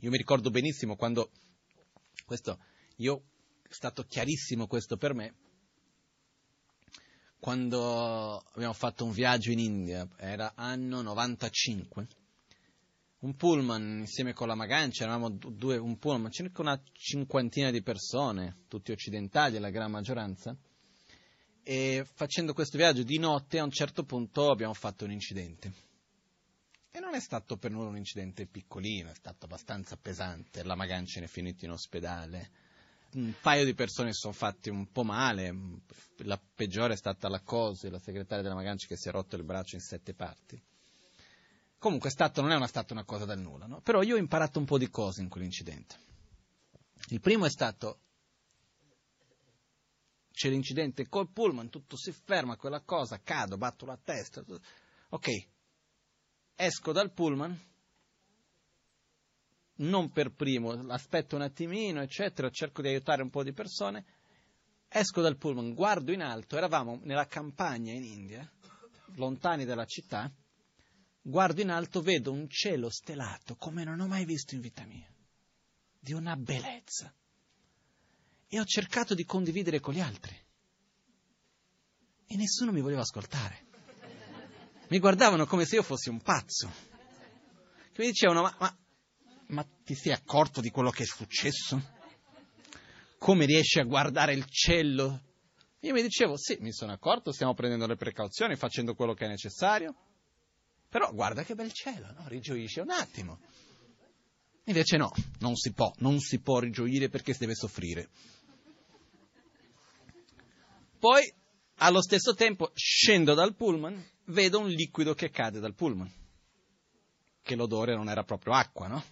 [0.00, 1.30] Io mi ricordo benissimo quando,
[2.24, 2.58] questo,
[2.96, 3.24] io,
[3.62, 5.34] è stato chiarissimo questo per me,
[7.38, 12.06] quando abbiamo fatto un viaggio in India, era anno 95,
[13.20, 18.64] un pullman insieme con la Magancia, eravamo due, un pullman, circa una cinquantina di persone,
[18.68, 20.56] tutti occidentali, la gran maggioranza,
[21.62, 25.72] e facendo questo viaggio di notte a un certo punto abbiamo fatto un incidente.
[26.90, 31.20] E non è stato per noi un incidente piccolino, è stato abbastanza pesante, la Magancia
[31.20, 32.50] è finita in ospedale,
[33.12, 35.54] un paio di persone sono fatti un po' male,
[36.18, 39.44] la peggiore è stata la Cose, la segretaria della Magancia che si è rotto il
[39.44, 40.60] braccio in sette parti.
[41.78, 43.80] Comunque stato, non è una, stata una cosa dal nulla, no?
[43.80, 45.96] però io ho imparato un po' di cose in quell'incidente.
[47.08, 48.00] Il primo è stato
[50.32, 54.42] c'è l'incidente col pullman, tutto si ferma, quella cosa, cado, batto la testa.
[55.10, 55.28] Ok,
[56.54, 57.68] esco dal pullman,
[59.76, 64.04] non per primo, aspetto un attimino, eccetera, cerco di aiutare un po' di persone,
[64.88, 68.50] esco dal pullman, guardo in alto, eravamo nella campagna in India,
[69.14, 70.30] lontani dalla città,
[71.20, 75.12] guardo in alto, vedo un cielo stelato come non ho mai visto in vita mia,
[75.98, 77.12] di una bellezza
[78.52, 80.36] e ho cercato di condividere con gli altri.
[82.26, 83.68] E nessuno mi voleva ascoltare.
[84.88, 86.68] Mi guardavano come se io fossi un pazzo.
[87.92, 88.78] Che mi dicevano, ma, ma,
[89.48, 91.98] ma ti sei accorto di quello che è successo?
[93.18, 95.22] Come riesci a guardare il cielo?
[95.80, 99.28] Io mi dicevo, sì, mi sono accorto, stiamo prendendo le precauzioni, facendo quello che è
[99.28, 99.94] necessario.
[100.88, 102.26] Però guarda che bel cielo, no?
[102.26, 103.38] Rigioisce un attimo.
[104.64, 108.08] Invece no, non si può, non si può rigioire perché si deve soffrire.
[111.00, 111.32] Poi,
[111.76, 116.12] allo stesso tempo, scendo dal pullman, vedo un liquido che cade dal pullman,
[117.40, 119.02] che l'odore non era proprio acqua, no?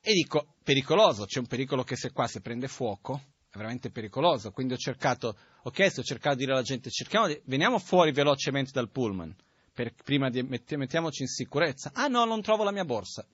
[0.00, 3.20] E dico, pericoloso, c'è un pericolo che se qua si prende fuoco,
[3.50, 7.26] è veramente pericoloso, quindi ho cercato, ho chiesto, ho cercato di dire alla gente, cerchiamo
[7.26, 9.34] di, veniamo fuori velocemente dal pullman,
[9.72, 11.90] per, prima di, mettiamoci in sicurezza.
[11.94, 13.26] Ah no, non trovo la mia borsa.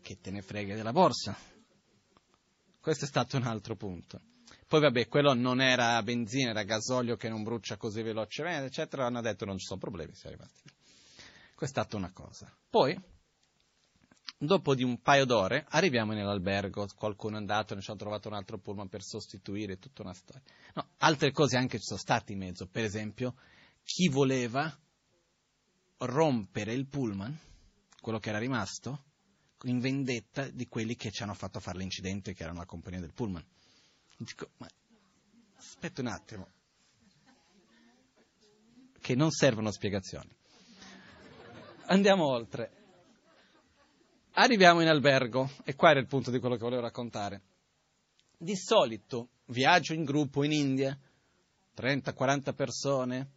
[0.00, 1.36] Che te ne frega della borsa?
[2.80, 4.20] Questo è stato un altro punto.
[4.66, 9.06] Poi vabbè, quello non era benzina, era gasolio che non brucia così velocemente, eccetera.
[9.06, 10.36] Hanno detto non ci sono problemi, si è lì.
[10.36, 12.52] Questa è stata una cosa.
[12.68, 12.98] Poi,
[14.36, 18.34] dopo di un paio d'ore, arriviamo nell'albergo, qualcuno è andato, ne ci hanno trovato un
[18.34, 20.42] altro pullman per sostituire, tutta una storia.
[20.74, 23.34] No, altre cose anche ci sono state in mezzo, per esempio,
[23.84, 24.76] chi voleva
[25.98, 27.38] rompere il pullman,
[28.00, 29.04] quello che era rimasto,
[29.64, 33.12] in vendetta di quelli che ci hanno fatto fare l'incidente, che erano la compagnia del
[33.12, 33.44] pullman.
[34.16, 34.68] Dico, ma
[35.56, 36.48] aspetta un attimo,
[39.00, 40.30] che non servono spiegazioni.
[41.86, 42.70] Andiamo oltre.
[44.32, 47.42] Arriviamo in albergo, e qua era il punto di quello che volevo raccontare.
[48.36, 50.98] Di solito viaggio in gruppo in India,
[51.76, 53.30] 30-40 persone,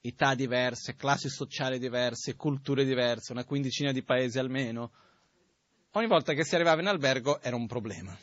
[0.00, 4.92] età diverse, classi sociali diverse, culture diverse, una quindicina di paesi almeno.
[5.92, 8.16] Ogni volta che si arrivava in albergo era un problema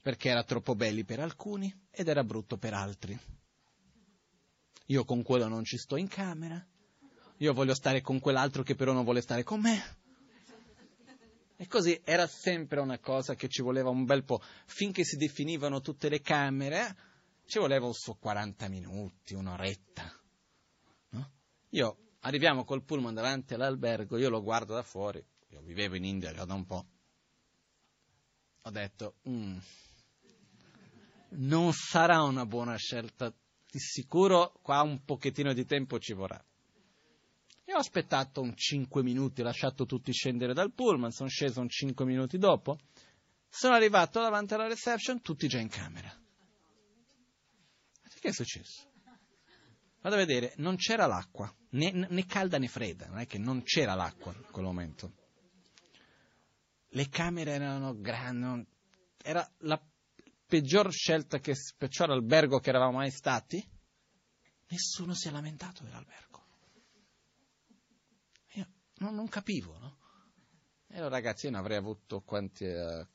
[0.00, 3.18] perché era troppo belli per alcuni ed era brutto per altri.
[4.86, 6.64] Io con quello non ci sto in camera,
[7.38, 9.96] io voglio stare con quell'altro che però non vuole stare con me.
[11.60, 14.40] E così era sempre una cosa che ci voleva un bel po'.
[14.66, 16.96] Finché si definivano tutte le camere,
[17.46, 20.20] ci voleva un suo 40 minuti, un'oretta.
[21.10, 21.30] No?
[21.70, 26.32] Io arriviamo col pullman davanti all'albergo, io lo guardo da fuori, io vivevo in India
[26.32, 26.86] da un po'.
[28.62, 29.58] Ho detto, mm,
[31.30, 33.32] non sarà una buona scelta,
[33.70, 36.42] di sicuro qua un pochettino di tempo ci vorrà.
[37.64, 41.68] E ho aspettato un 5 minuti, ho lasciato tutti scendere dal pullman, sono sceso un
[41.68, 42.78] 5 minuti dopo,
[43.48, 46.10] sono arrivato davanti alla reception, tutti già in camera.
[48.20, 48.86] Che è successo?
[50.00, 53.62] Vado a vedere, non c'era l'acqua, né, né calda né fredda, non è che non
[53.62, 55.12] c'era l'acqua in quel momento.
[56.88, 58.66] Le camere erano grandi,
[59.22, 59.78] era la
[60.48, 63.62] peggior scelta che, peggior albergo che eravamo mai stati,
[64.68, 66.42] nessuno si è lamentato dell'albergo.
[68.54, 69.96] Io non, non capivo, no?
[70.88, 73.06] Ero ragazzino, avrei avuto quanti, uh,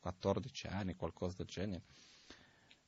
[0.00, 1.84] 14 anni, qualcosa del genere.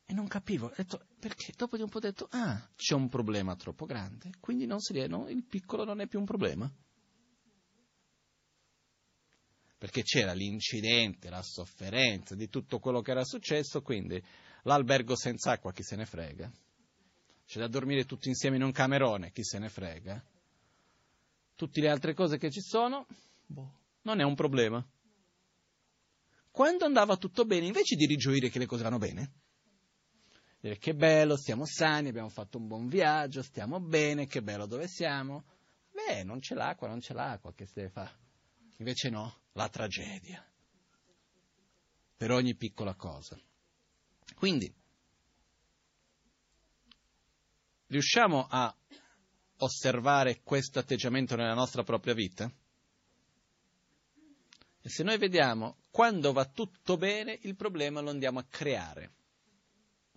[0.05, 3.55] E non capivo, detto, perché dopo di un po' ho detto, ah, c'è un problema
[3.55, 6.73] troppo grande, quindi non si no, il piccolo non è più un problema
[9.79, 14.23] perché c'era l'incidente, la sofferenza di tutto quello che era successo, quindi
[14.63, 16.51] l'albergo senza acqua, chi se ne frega.
[17.47, 20.23] C'è da dormire tutti insieme in un camerone, chi se ne frega.
[21.55, 23.07] Tutte le altre cose che ci sono,
[23.47, 23.73] boh,
[24.03, 24.85] non è un problema.
[26.51, 29.33] Quando andava tutto bene, invece di rigioire che le cose vanno bene,
[30.59, 34.89] dire che bello, stiamo sani, abbiamo fatto un buon viaggio, stiamo bene, che bello dove
[34.89, 35.45] siamo.
[35.93, 38.25] Beh, non c'è l'acqua, non c'è l'acqua, che si deve fare?
[38.79, 40.45] Invece no, la tragedia.
[42.17, 43.39] Per ogni piccola cosa.
[44.35, 44.73] Quindi,
[47.87, 48.75] riusciamo a
[49.59, 52.51] osservare questo atteggiamento nella nostra propria vita?
[54.81, 59.15] E se noi vediamo quando va tutto bene, il problema lo andiamo a creare.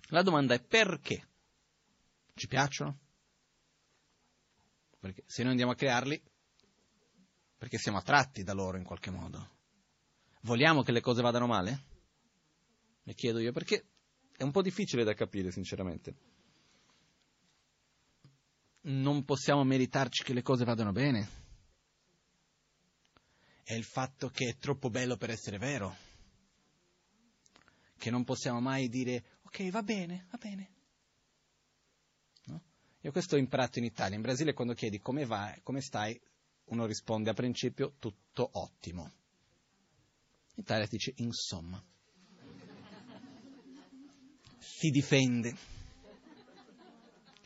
[0.10, 1.28] La domanda è perché?
[2.34, 3.00] Ci piacciono?
[5.00, 6.22] Perché se noi andiamo a crearli,
[7.60, 9.58] perché siamo attratti da loro in qualche modo.
[10.44, 11.84] Vogliamo che le cose vadano male?
[13.04, 13.86] Mi chiedo io, perché
[14.38, 16.16] è un po' difficile da capire, sinceramente.
[18.84, 21.30] Non possiamo meritarci che le cose vadano bene.
[23.62, 25.94] È il fatto che è troppo bello per essere vero.
[27.98, 30.72] Che non possiamo mai dire, ok, va bene, va bene.
[32.46, 32.64] No?
[33.02, 34.16] Io questo ho imparato in Italia.
[34.16, 36.20] In Brasile quando chiedi come vai, come stai,
[36.70, 39.12] uno risponde a principio tutto ottimo.
[40.56, 41.84] In Italia dice insomma.
[44.58, 45.56] Si difende,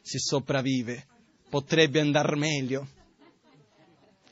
[0.02, 1.08] si sopravvive,
[1.50, 2.88] potrebbe andare meglio,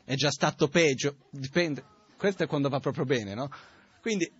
[0.04, 1.84] è già stato peggio, dipende.
[2.16, 3.50] Questo è quando va proprio bene, no?
[4.02, 4.32] Quindi,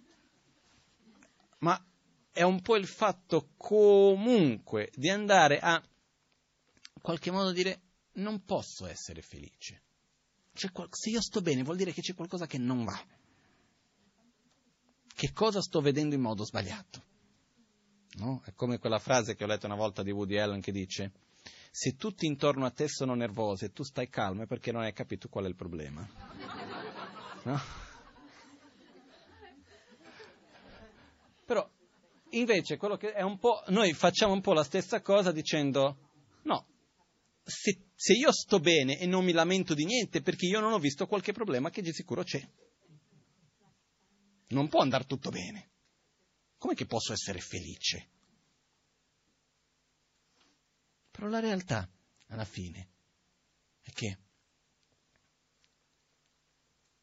[1.60, 1.84] ma
[2.32, 7.82] è un po' il fatto comunque di andare a, in qualche modo dire,
[8.14, 9.82] non posso essere felice
[10.72, 13.00] qual- se io sto bene vuol dire che c'è qualcosa che non va.
[15.14, 17.04] Che cosa sto vedendo in modo sbagliato?
[18.18, 18.42] No?
[18.44, 21.12] È come quella frase che ho letto una volta di Woody Allen che dice
[21.72, 24.92] se tutti intorno a te sono nervosi e tu stai calmo è perché non hai
[24.94, 26.08] capito qual è il problema.
[27.44, 27.60] No?
[31.44, 31.68] Però
[32.30, 33.64] invece quello che è un po'.
[33.70, 35.98] Noi facciamo un po' la stessa cosa dicendo
[36.44, 36.66] no,
[37.44, 40.80] se, se io sto bene e non mi lamento di niente perché io non ho
[40.80, 42.48] visto qualche problema che di sicuro c'è.
[44.48, 45.70] Non può andare tutto bene.
[46.58, 48.10] Come che posso essere felice?
[51.10, 51.90] Però la realtà,
[52.28, 52.90] alla fine,
[53.82, 54.18] è che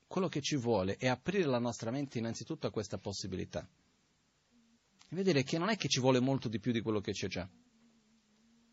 [0.07, 3.69] quello che ci vuole è aprire la nostra mente innanzitutto a questa possibilità.
[5.11, 7.29] E vedere che non è che ci vuole molto di più di quello che c'è
[7.29, 7.49] già,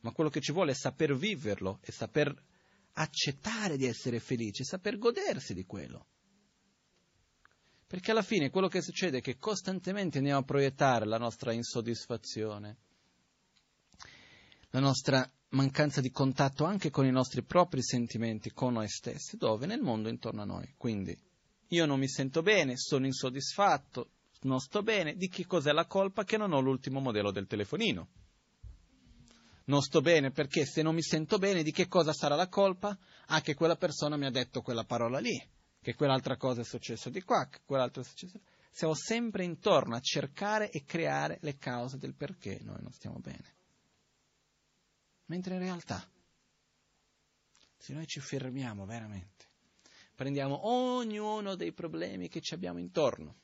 [0.05, 2.31] ma quello che ci vuole è saper viverlo e saper
[2.93, 6.05] accettare di essere felice, saper godersi di quello.
[7.87, 12.77] Perché alla fine quello che succede è che costantemente andiamo a proiettare la nostra insoddisfazione,
[14.69, 19.65] la nostra mancanza di contatto anche con i nostri propri sentimenti, con noi stessi, dove?
[19.65, 20.75] Nel mondo intorno a noi.
[20.77, 21.17] Quindi
[21.69, 26.23] io non mi sento bene, sono insoddisfatto, non sto bene, di che cos'è la colpa
[26.23, 28.24] che non ho l'ultimo modello del telefonino?
[29.65, 32.97] Non sto bene perché se non mi sento bene di che cosa sarà la colpa?
[33.27, 35.41] Ah, che quella persona mi ha detto quella parola lì,
[35.81, 38.39] che quell'altra cosa è successa di qua, che quell'altra è successa.
[38.69, 43.53] Siamo sempre intorno a cercare e creare le cause del perché noi non stiamo bene.
[45.27, 46.07] Mentre in realtà,
[47.77, 49.45] se noi ci fermiamo veramente,
[50.13, 53.35] prendiamo ognuno dei problemi che ci abbiamo intorno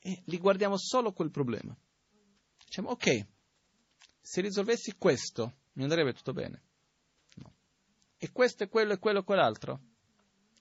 [0.00, 1.76] e li guardiamo solo quel problema.
[2.64, 3.26] Diciamo, ok,
[4.26, 6.60] se risolvessi questo, mi andrebbe tutto bene.
[7.36, 7.52] No.
[8.18, 9.80] E questo e quello e quello e quell'altro?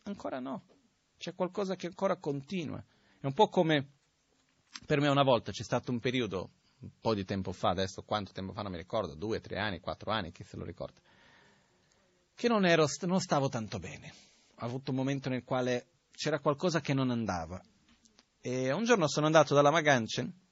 [0.04, 0.66] Ancora no.
[1.18, 2.78] C'è qualcosa che ancora continua.
[3.20, 3.94] È un po' come
[4.86, 6.52] per me una volta c'è stato un periodo,
[6.82, 9.80] un po' di tempo fa, adesso quanto tempo fa non mi ricordo, due, tre anni,
[9.80, 11.02] quattro anni, chi se lo ricorda,
[12.36, 14.14] che non, ero, non stavo tanto bene.
[14.60, 17.60] Ho avuto un momento nel quale c'era qualcosa che non andava.
[18.42, 20.44] E un giorno sono andato dalla Maganchen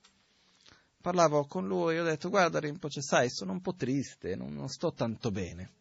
[1.04, 4.70] parlavo con lui e ho detto guarda Rinpoche, sai, sono un po' triste, non, non
[4.70, 5.74] sto tanto bene.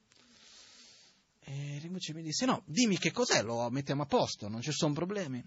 [1.38, 4.92] E Rinpoche mi disse no, dimmi che cos'è, lo mettiamo a posto, non ci sono
[4.92, 5.40] problemi.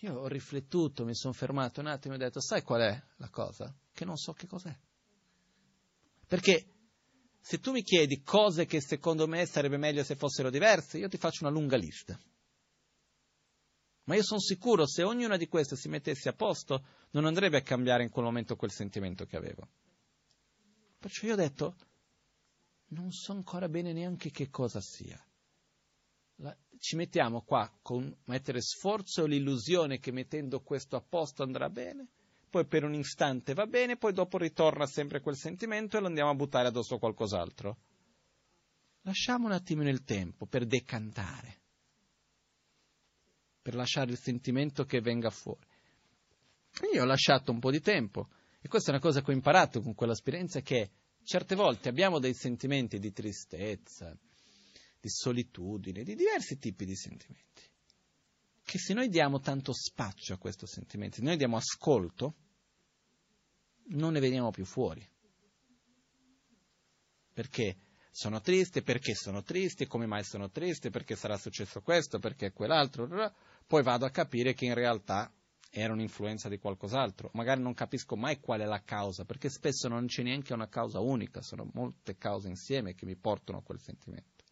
[0.00, 3.30] Io ho riflettuto, mi sono fermato un attimo e ho detto sai qual è la
[3.30, 3.74] cosa?
[3.90, 4.78] Che non so che cos'è.
[6.26, 6.66] Perché
[7.40, 11.16] se tu mi chiedi cose che secondo me sarebbe meglio se fossero diverse, io ti
[11.16, 12.20] faccio una lunga lista.
[14.10, 17.62] Ma io sono sicuro se ognuna di queste si mettesse a posto, non andrebbe a
[17.62, 19.68] cambiare in quel momento quel sentimento che avevo.
[20.98, 21.76] Perciò io ho detto,
[22.88, 25.24] non so ancora bene neanche che cosa sia.
[26.38, 31.70] La, ci mettiamo qua con mettere sforzo e l'illusione che mettendo questo a posto andrà
[31.70, 32.08] bene,
[32.50, 36.30] poi per un istante va bene, poi dopo ritorna sempre quel sentimento e lo andiamo
[36.30, 37.78] a buttare addosso a qualcos'altro.
[39.02, 41.59] Lasciamo un attimino il tempo per decantare
[43.70, 45.64] per lasciare il sentimento che venga fuori.
[46.82, 48.28] E io ho lasciato un po' di tempo
[48.60, 50.90] e questa è una cosa che ho imparato con quell'esperienza che
[51.22, 54.12] certe volte abbiamo dei sentimenti di tristezza,
[55.00, 57.62] di solitudine, di diversi tipi di sentimenti.
[58.64, 62.34] Che se noi diamo tanto spazio a questi sentimenti, se noi diamo ascolto,
[63.90, 65.08] non ne veniamo più fuori.
[67.32, 67.76] Perché
[68.10, 73.06] sono triste, perché sono triste, come mai sono triste, perché sarà successo questo, perché quell'altro
[73.70, 75.32] poi vado a capire che in realtà
[75.70, 77.30] era un'influenza di qualcos'altro.
[77.34, 80.98] Magari non capisco mai qual è la causa, perché spesso non c'è neanche una causa
[80.98, 84.42] unica, sono molte cause insieme che mi portano a quel sentimento.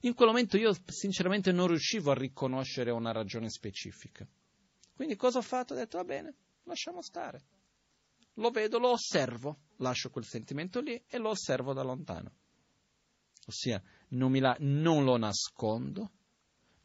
[0.00, 4.26] In quel momento io sinceramente non riuscivo a riconoscere una ragione specifica.
[4.94, 5.74] Quindi cosa ho fatto?
[5.74, 7.42] Ho detto va bene, lasciamo stare.
[8.36, 12.32] Lo vedo, lo osservo, lascio quel sentimento lì e lo osservo da lontano.
[13.48, 16.10] Ossia, non, la, non lo nascondo,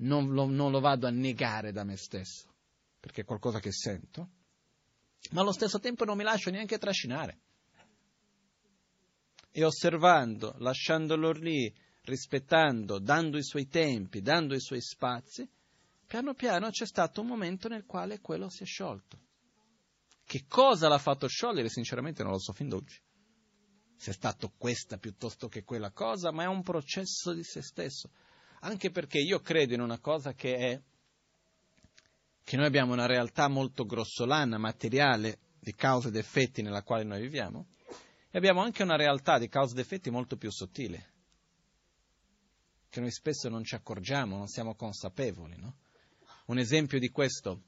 [0.02, 2.54] non lo, non lo vado a negare da me stesso,
[3.00, 4.30] perché è qualcosa che sento,
[5.32, 7.40] ma allo stesso tempo non mi lascio neanche trascinare.
[9.52, 11.74] E osservando, lasciandolo lì,
[12.04, 15.48] rispettando, dando i suoi tempi, dando i suoi spazi,
[16.06, 19.20] piano piano c'è stato un momento nel quale quello si è sciolto.
[20.24, 21.70] Che cosa l'ha fatto sciogliere?
[21.70, 23.00] Sinceramente non lo so fin d'oggi.
[23.98, 28.10] Se è stato questa piuttosto che quella cosa, ma è un processo di se stesso
[28.62, 30.82] anche perché io credo in una cosa che è
[32.44, 37.22] che noi abbiamo una realtà molto grossolana, materiale, di cause ed effetti nella quale noi
[37.22, 37.68] viviamo,
[38.30, 41.10] e abbiamo anche una realtà di cause ed effetti molto più sottile,
[42.90, 45.56] che noi spesso non ci accorgiamo, non siamo consapevoli.
[45.58, 45.76] No?
[46.48, 47.62] Un esempio di questo,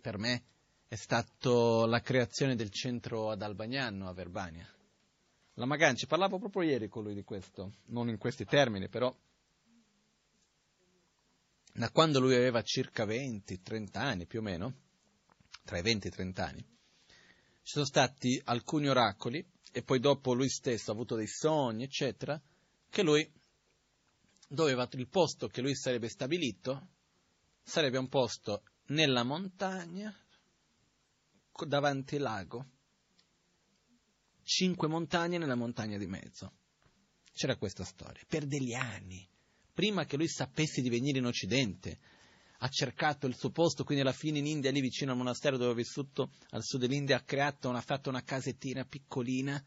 [0.00, 0.44] per me,
[0.86, 4.68] è stato la creazione del centro ad Albagnano, a Verbania.
[5.54, 9.14] La Maganci, parlavo proprio ieri con lui di questo, non in questi termini, però
[11.72, 14.74] da quando lui aveva circa 20-30 anni più o meno,
[15.64, 16.60] tra i 20 e i 30 anni,
[17.62, 22.40] ci sono stati alcuni oracoli e poi dopo lui stesso ha avuto dei sogni, eccetera,
[22.88, 23.30] che lui
[24.48, 26.88] doveva, il posto che lui sarebbe stabilito
[27.62, 30.14] sarebbe un posto nella montagna,
[31.66, 32.66] davanti al lago
[34.42, 36.52] cinque montagne nella montagna di mezzo.
[37.32, 38.22] C'era questa storia.
[38.28, 39.26] Per degli anni,
[39.72, 41.98] prima che lui sapesse di venire in Occidente,
[42.58, 45.72] ha cercato il suo posto, quindi alla fine in India, lì vicino al monastero dove
[45.72, 49.62] ha vissuto, al sud dell'India, ha creato, ha fatto una casettina piccolina,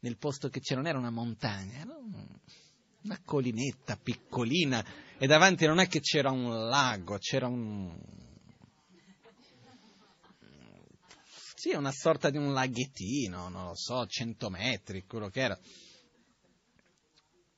[0.00, 4.84] nel posto che c'era, non era una montagna, era una collinetta piccolina,
[5.18, 7.96] e davanti non è che c'era un lago, c'era un...
[11.54, 15.56] Sì, una sorta di un laghettino, non lo so, 100 metri, quello che era.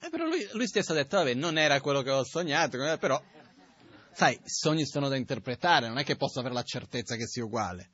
[0.04, 3.22] E però lui, lui stesso ha detto, vabbè, non era quello che ho sognato, però
[4.12, 7.42] sai, i sogni sono da interpretare, non è che posso avere la certezza che sia
[7.42, 7.90] uguale.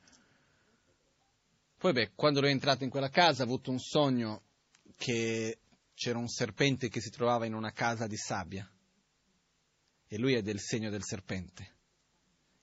[1.77, 4.43] Poi, beh, quando lui è entrato in quella casa ha avuto un sogno
[4.97, 5.59] che
[5.93, 8.69] c'era un serpente che si trovava in una casa di sabbia
[10.07, 11.75] e lui è del segno del serpente.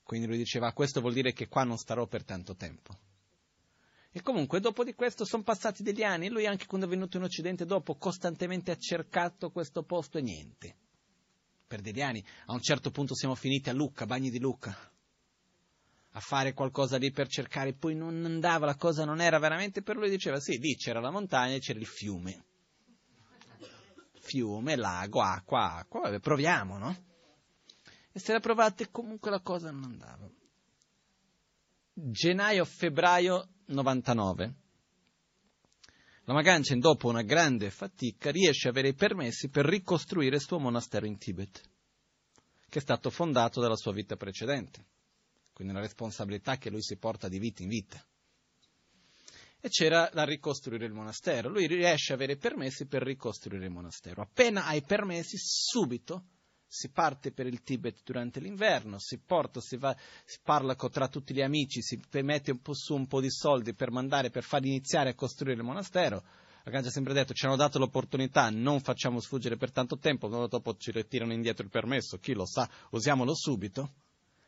[0.03, 2.99] Quindi lui diceva, questo vuol dire che qua non starò per tanto tempo.
[4.11, 7.25] E comunque dopo di questo sono passati degli anni lui anche quando è venuto in
[7.25, 10.77] Occidente dopo costantemente ha cercato questo posto e niente
[11.67, 12.25] per degli anni.
[12.47, 14.77] A un certo punto siamo finiti a Lucca, Bagni di Lucca,
[16.13, 19.97] a fare qualcosa lì per cercare, poi non andava, la cosa non era veramente per
[19.97, 22.45] lui, diceva sì, lì c'era la montagna e c'era il fiume.
[24.21, 27.05] Fiume, lago, acqua, acqua, vabbè, proviamo, no?
[28.11, 30.29] E se la provate comunque la cosa non andava.
[31.93, 34.55] Gennaio-febbraio 99
[36.29, 40.59] la Magancen, dopo una grande fatica, riesce a avere i permessi per ricostruire il suo
[40.59, 41.63] monastero in Tibet,
[42.69, 44.85] che è stato fondato dalla sua vita precedente.
[45.55, 48.05] Quindi una responsabilità che lui si porta di vita in vita.
[49.59, 51.49] E c'era da ricostruire il monastero.
[51.49, 54.21] Lui riesce a avere i permessi per ricostruire il monastero.
[54.21, 56.25] Appena ha i permessi, subito
[56.71, 61.33] si parte per il Tibet durante l'inverno, si porta, si, va, si parla tra tutti
[61.33, 64.65] gli amici, si mette un po' su un po' di soldi per mandare, per far
[64.65, 66.23] iniziare a costruire il monastero.
[66.65, 70.77] Agganci ha sempre detto, ci hanno dato l'opportunità, non facciamo sfuggire per tanto tempo, dopo
[70.77, 73.95] ci ritirano indietro il permesso, chi lo sa, usiamolo subito.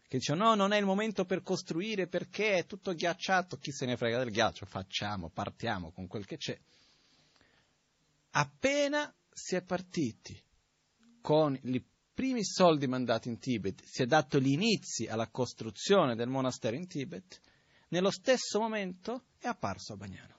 [0.07, 3.87] Che dicono, no, non è il momento per costruire perché è tutto ghiacciato, chi se
[3.87, 6.59] ne frega del ghiaccio, facciamo, partiamo con quel che c'è.
[8.33, 10.39] Appena si è partiti
[11.23, 11.85] con il
[12.21, 16.87] primi soldi mandati in Tibet, si è dato gli inizi alla costruzione del monastero in
[16.87, 17.41] Tibet,
[17.89, 20.39] nello stesso momento è apparso a Bagnano.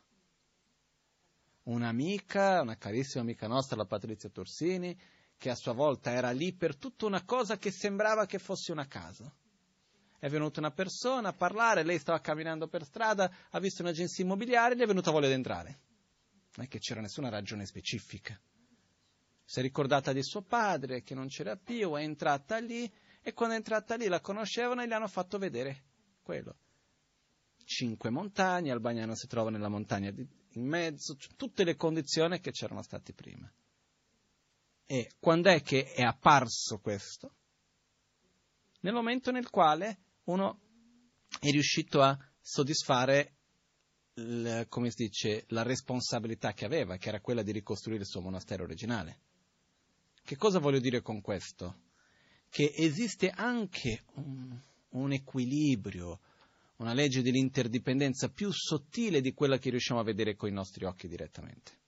[1.63, 4.95] Un'amica, una carissima amica nostra, la Patrizia Torsini,
[5.35, 8.85] che a sua volta era lì per tutta una cosa che sembrava che fosse una
[8.85, 9.33] casa.
[10.19, 14.75] È venuta una persona a parlare, lei stava camminando per strada, ha visto un'agenzia immobiliare
[14.75, 15.79] e gli è venuta voglia di entrare.
[16.57, 18.39] Non è che c'era nessuna ragione specifica
[19.51, 22.89] si è ricordata di suo padre che non c'era più, è entrata lì
[23.21, 25.83] e quando è entrata lì la conoscevano e gli hanno fatto vedere
[26.21, 26.55] quello.
[27.65, 32.51] Cinque montagne, Albagnano si trova nella montagna di, in mezzo, cioè, tutte le condizioni che
[32.51, 33.51] c'erano state prima.
[34.85, 37.33] E quando è che è apparso questo?
[38.79, 40.61] Nel momento nel quale uno
[41.41, 43.35] è riuscito a soddisfare
[44.13, 48.21] il, come si dice, la responsabilità che aveva, che era quella di ricostruire il suo
[48.21, 49.23] monastero originale.
[50.23, 51.79] Che cosa voglio dire con questo?
[52.49, 56.19] Che esiste anche un, un equilibrio,
[56.77, 61.07] una legge dell'interdipendenza più sottile di quella che riusciamo a vedere con i nostri occhi
[61.07, 61.79] direttamente.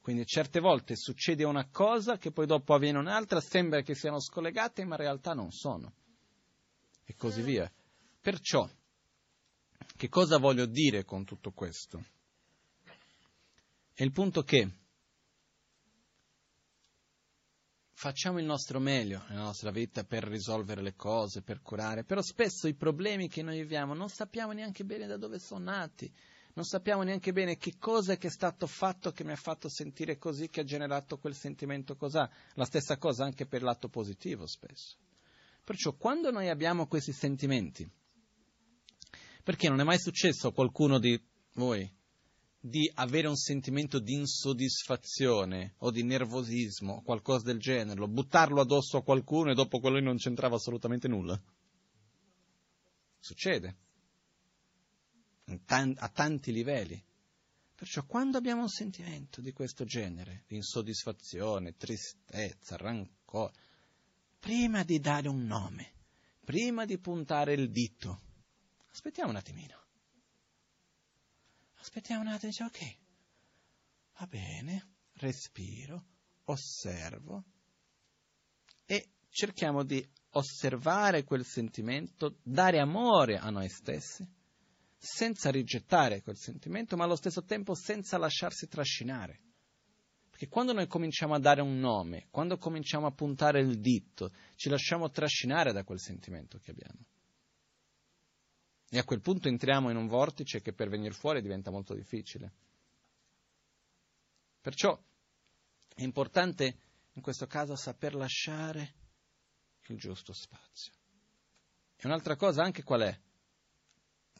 [0.00, 4.84] Quindi certe volte succede una cosa che poi dopo avviene un'altra, sembra che siano scollegate,
[4.84, 5.92] ma in realtà non sono.
[7.04, 7.70] E così via.
[8.20, 8.68] Perciò,
[9.96, 12.04] che cosa voglio dire con tutto questo?
[13.92, 14.70] È il punto che
[18.00, 22.66] facciamo il nostro meglio nella nostra vita per risolvere le cose, per curare, però spesso
[22.66, 26.10] i problemi che noi viviamo non sappiamo neanche bene da dove sono nati,
[26.54, 30.48] non sappiamo neanche bene che cosa è stato fatto che mi ha fatto sentire così,
[30.48, 32.16] che ha generato quel sentimento così.
[32.54, 34.96] La stessa cosa anche per l'atto positivo spesso.
[35.62, 37.86] Perciò quando noi abbiamo questi sentimenti,
[39.44, 41.22] perché non è mai successo a qualcuno di
[41.52, 41.98] voi
[42.62, 48.98] di avere un sentimento di insoddisfazione o di nervosismo o qualcosa del genere, buttarlo addosso
[48.98, 51.40] a qualcuno e dopo quello non c'entrava assolutamente nulla.
[53.18, 53.76] Succede
[55.66, 57.02] a tanti livelli.
[57.74, 63.52] Perciò quando abbiamo un sentimento di questo genere, di insoddisfazione, tristezza, rancore,
[64.38, 65.92] prima di dare un nome,
[66.44, 68.20] prima di puntare il dito,
[68.90, 69.79] aspettiamo un attimino
[71.80, 72.96] Aspettiamo un attimo, dice ok,
[74.18, 76.04] va bene, respiro,
[76.44, 77.44] osservo
[78.84, 84.26] e cerchiamo di osservare quel sentimento, dare amore a noi stessi,
[84.96, 89.40] senza rigettare quel sentimento, ma allo stesso tempo senza lasciarsi trascinare.
[90.28, 94.68] Perché quando noi cominciamo a dare un nome, quando cominciamo a puntare il dito, ci
[94.68, 97.00] lasciamo trascinare da quel sentimento che abbiamo.
[98.92, 102.52] E a quel punto entriamo in un vortice che per venire fuori diventa molto difficile.
[104.60, 105.00] Perciò
[105.94, 106.76] è importante
[107.12, 108.94] in questo caso saper lasciare
[109.86, 110.92] il giusto spazio.
[111.96, 113.20] E un'altra cosa anche qual è?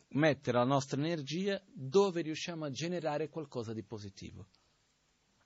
[0.09, 4.49] Mettere la nostra energia dove riusciamo a generare qualcosa di positivo.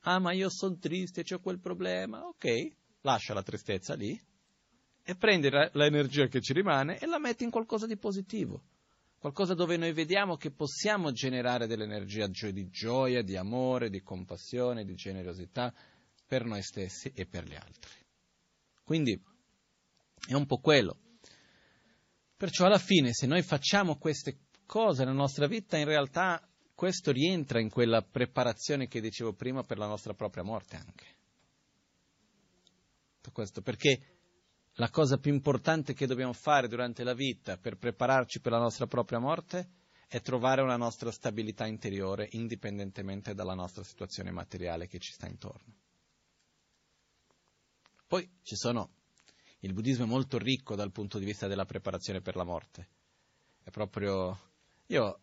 [0.07, 2.27] Ah, ma io sono triste, ho quel problema.
[2.27, 4.19] Ok, lascia la tristezza lì
[5.03, 8.63] e prendi l'energia che ci rimane e la metti in qualcosa di positivo.
[9.25, 14.95] Qualcosa dove noi vediamo che possiamo generare dell'energia di gioia, di amore, di compassione, di
[14.95, 15.73] generosità
[16.27, 17.91] per noi stessi e per gli altri.
[18.85, 19.19] Quindi
[20.29, 20.99] è un po' quello.
[22.37, 27.61] Perciò alla fine, se noi facciamo queste cose nella nostra vita, in realtà questo rientra
[27.61, 31.07] in quella preparazione che dicevo prima per la nostra propria morte anche.
[33.33, 34.14] Questo perché
[34.75, 38.87] la cosa più importante che dobbiamo fare durante la vita per prepararci per la nostra
[38.87, 39.69] propria morte
[40.09, 45.75] è trovare una nostra stabilità interiore indipendentemente dalla nostra situazione materiale che ci sta intorno.
[48.07, 48.91] Poi ci sono
[49.65, 52.89] il buddismo è molto ricco dal punto di vista della preparazione per la morte.
[53.63, 54.39] È proprio...
[54.89, 55.21] Io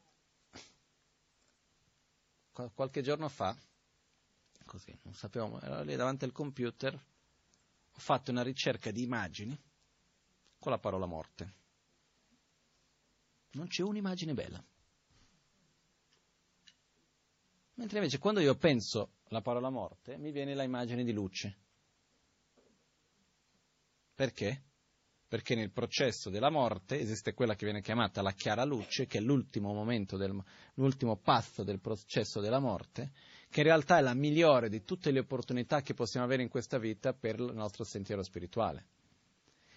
[2.73, 3.55] qualche giorno fa,
[4.65, 6.99] così, non sapevo, ero lì davanti al computer,
[8.01, 9.57] fatto una ricerca di immagini
[10.59, 11.53] con la parola morte.
[13.51, 14.63] Non c'è un'immagine bella.
[17.75, 21.57] Mentre invece quando io penso alla parola morte, mi viene l'immagine di luce.
[24.13, 24.63] Perché?
[25.27, 29.21] Perché nel processo della morte esiste quella che viene chiamata la chiara luce, che è
[29.21, 30.37] l'ultimo momento, del,
[30.75, 33.11] l'ultimo passo del processo della morte,
[33.51, 36.79] che in realtà è la migliore di tutte le opportunità che possiamo avere in questa
[36.79, 38.85] vita per il nostro sentiero spirituale.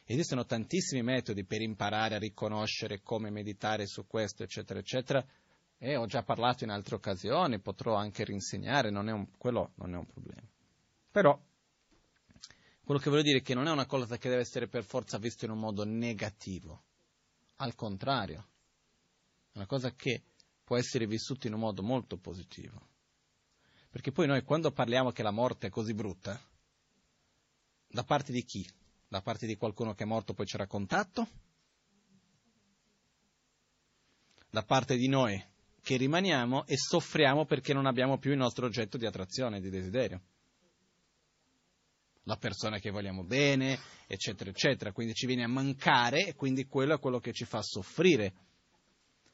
[0.05, 5.27] Esistono tantissimi metodi per imparare a riconoscere come meditare su questo, eccetera, eccetera,
[5.77, 9.97] e ho già parlato in altre occasioni, potrò anche rinsegnare, non un, quello non è
[9.97, 10.47] un problema.
[11.11, 11.37] Però
[12.85, 15.19] quello che voglio dire è che non è una cosa che deve essere per forza
[15.19, 16.85] vista in un modo negativo,
[17.57, 18.47] al contrario,
[19.51, 20.23] è una cosa che
[20.63, 22.93] può essere vissuta in un modo molto positivo.
[23.95, 26.37] Perché poi noi quando parliamo che la morte è così brutta,
[27.87, 28.69] da parte di chi?
[29.07, 31.29] Da parte di qualcuno che è morto poi c'era contatto?
[34.51, 35.41] Da parte di noi
[35.81, 40.21] che rimaniamo e soffriamo perché non abbiamo più il nostro oggetto di attrazione, di desiderio
[42.25, 44.91] la persona che vogliamo bene, eccetera, eccetera.
[44.91, 48.35] Quindi ci viene a mancare e quindi quello è quello che ci fa soffrire.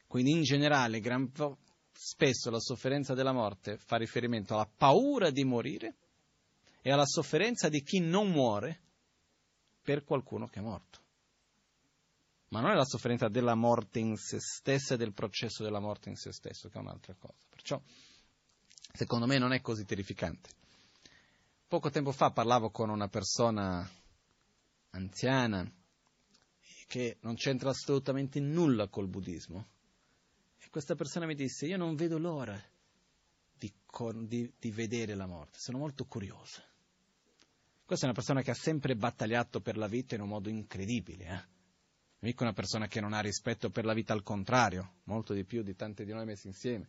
[0.07, 1.31] Quindi in generale, gran,
[2.03, 5.97] spesso la sofferenza della morte fa riferimento alla paura di morire
[6.81, 8.81] e alla sofferenza di chi non muore
[9.83, 10.99] per qualcuno che è morto.
[12.49, 16.09] Ma non è la sofferenza della morte in se stessa e del processo della morte
[16.09, 17.47] in se stesso, che è un'altra cosa.
[17.51, 17.79] Perciò,
[18.95, 20.49] secondo me, non è così terrificante.
[21.69, 23.89] Poco tempo fa parlavo con una persona
[24.93, 25.71] anziana
[26.87, 29.67] che non c'entra assolutamente nulla col buddismo.
[30.71, 32.57] Questa persona mi disse, io non vedo l'ora
[33.53, 33.73] di,
[34.27, 36.63] di, di vedere la morte, sono molto curiosa.
[37.85, 41.25] Questa è una persona che ha sempre battagliato per la vita in un modo incredibile.
[41.25, 41.59] Eh?
[42.21, 45.65] Mica una persona che non ha rispetto per la vita, al contrario, molto di più
[45.65, 46.89] di tante di noi messi insieme.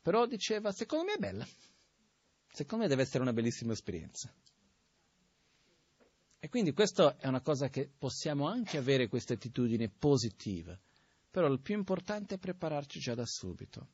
[0.00, 1.46] Però diceva, secondo me è bella.
[2.50, 4.32] Secondo me deve essere una bellissima esperienza.
[6.38, 10.78] E quindi questa è una cosa che possiamo anche avere questa attitudine positiva,
[11.34, 13.88] però il più importante è prepararci già da subito,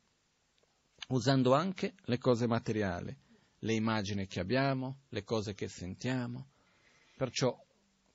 [1.09, 3.17] usando anche le cose materiali,
[3.61, 6.51] le immagini che abbiamo, le cose che sentiamo.
[7.17, 7.59] Perciò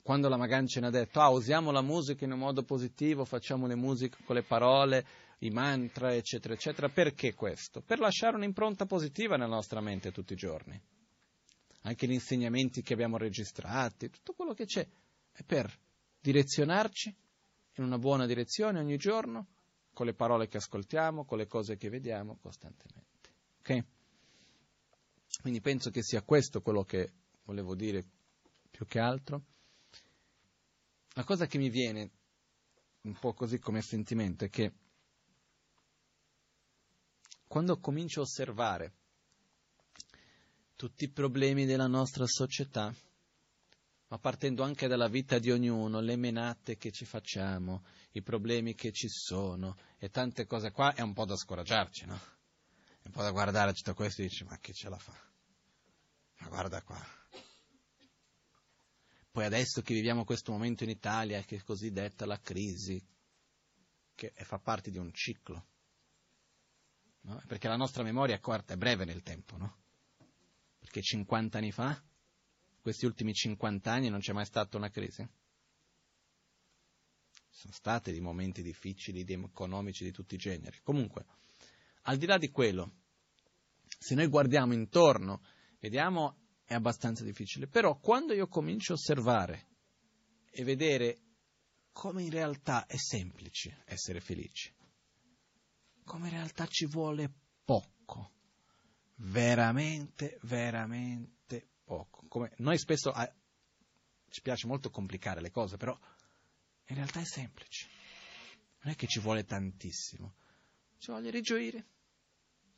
[0.03, 3.73] quando la Magancia ha detto, ah, usiamo la musica in un modo positivo, facciamo le
[3.73, 5.03] musiche con le parole,
[5.39, 6.89] i mantra, eccetera, eccetera.
[6.89, 7.81] Perché questo?
[7.81, 10.79] Per lasciare un'impronta positiva nella nostra mente tutti i giorni.
[11.81, 14.87] Anche gli insegnamenti che abbiamo registrati, tutto quello che c'è,
[15.31, 15.75] è per
[16.21, 17.24] direzionarci
[17.75, 19.47] in una buona direzione ogni giorno,
[19.93, 23.29] con le parole che ascoltiamo, con le cose che vediamo costantemente.
[23.59, 23.83] Ok?
[25.41, 27.11] Quindi penso che sia questo quello che
[27.43, 28.05] volevo dire
[28.69, 29.43] più che altro.
[31.13, 32.11] La cosa che mi viene
[33.01, 34.73] un po' così come sentimento è che
[37.47, 38.93] quando comincio a osservare
[40.75, 42.93] tutti i problemi della nostra società,
[44.07, 48.91] ma partendo anche dalla vita di ognuno, le menate che ci facciamo, i problemi che
[48.91, 52.15] ci sono e tante cose qua, è un po' da scoraggiarci, no?
[53.01, 55.13] È un po' da guardare tutto questo e dici, ma chi ce la fa?
[56.39, 57.03] Ma guarda qua.
[59.31, 63.03] Poi adesso che viviamo questo momento in Italia, che è così detta la crisi,
[64.13, 65.65] che fa parte di un ciclo,
[67.21, 67.41] no?
[67.47, 69.77] Perché la nostra memoria è corta, è breve nel tempo, no?
[70.79, 72.01] Perché 50 anni fa
[72.85, 75.27] questi ultimi 50 anni non c'è mai stata una crisi?
[77.49, 80.77] Sono stati dei momenti difficili, di economici di tutti i generi.
[80.83, 81.25] Comunque,
[82.03, 82.97] al di là di quello,
[83.87, 85.41] se noi guardiamo intorno,
[85.79, 89.69] vediamo è abbastanza difficile, però quando io comincio a osservare
[90.51, 91.21] e vedere
[91.91, 94.71] come in realtà è semplice essere felici,
[96.03, 97.33] come in realtà ci vuole
[97.63, 98.33] poco,
[99.15, 101.34] veramente, veramente
[101.85, 102.25] poco.
[102.27, 103.33] Come noi spesso eh,
[104.29, 105.97] ci piace molto complicare le cose, però
[106.87, 107.87] in realtà è semplice.
[108.81, 110.35] Non è che ci vuole tantissimo.
[110.97, 111.87] Ci vuole rigioire,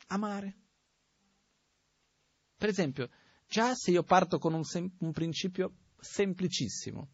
[0.07, 0.55] amare.
[2.55, 3.09] Per esempio,
[3.47, 7.11] già se io parto con un, sem- un principio semplicissimo,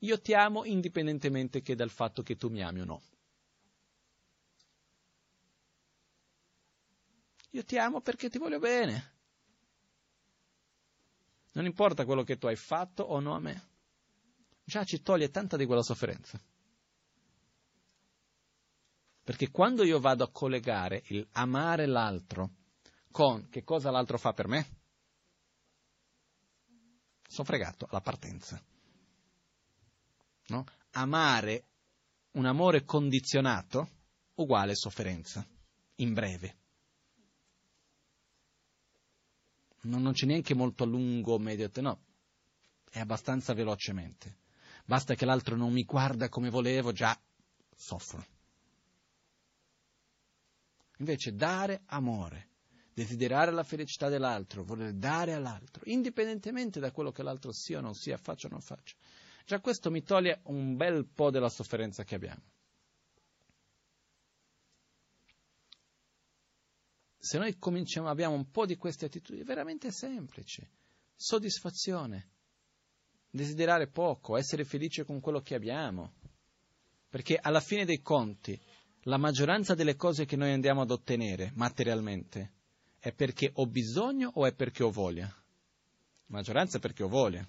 [0.00, 3.02] io ti amo indipendentemente che dal fatto che tu mi ami o no.
[7.50, 9.18] Io ti amo perché ti voglio bene.
[11.52, 13.68] Non importa quello che tu hai fatto o no a me.
[14.64, 16.40] Già ci toglie tanta di quella sofferenza.
[19.24, 22.50] Perché quando io vado a collegare il amare l'altro
[23.10, 24.78] con che cosa l'altro fa per me,
[27.26, 28.60] sono fregato alla partenza.
[30.46, 30.64] No?
[30.92, 31.66] Amare
[32.32, 33.88] un amore condizionato
[34.34, 35.46] uguale sofferenza,
[35.96, 36.59] in breve.
[39.82, 42.00] Non, non c'è neanche molto a lungo, medio, no,
[42.90, 44.38] è abbastanza velocemente.
[44.84, 47.18] Basta che l'altro non mi guarda come volevo, già
[47.74, 48.24] soffro.
[50.98, 52.48] Invece dare amore,
[52.92, 57.94] desiderare la felicità dell'altro, voler dare all'altro, indipendentemente da quello che l'altro sia o non
[57.94, 58.96] sia, faccia o non faccia.
[59.46, 62.42] Già questo mi toglie un bel po' della sofferenza che abbiamo.
[67.22, 70.70] Se noi cominciamo, abbiamo un po' di queste attitudini, è veramente semplice.
[71.14, 72.30] Soddisfazione,
[73.28, 76.14] desiderare poco, essere felice con quello che abbiamo.
[77.10, 78.58] Perché alla fine dei conti,
[79.02, 82.52] la maggioranza delle cose che noi andiamo ad ottenere materialmente
[82.98, 85.26] è perché ho bisogno o è perché ho voglia?
[85.26, 87.46] La maggioranza è perché ho voglia.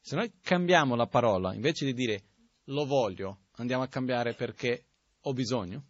[0.00, 2.22] Se noi cambiamo la parola, invece di dire
[2.64, 4.86] lo voglio, andiamo a cambiare perché
[5.20, 5.84] ho bisogno,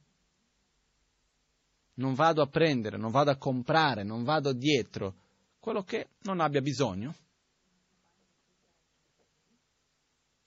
[1.96, 5.14] non vado a prendere, non vado a comprare, non vado dietro
[5.58, 7.14] quello che non abbia bisogno,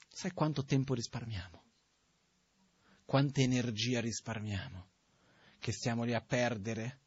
[0.08, 1.64] sai quanto tempo risparmiamo?
[3.06, 4.88] Quanta energia risparmiamo?
[5.60, 7.00] Che stiamo lì a perdere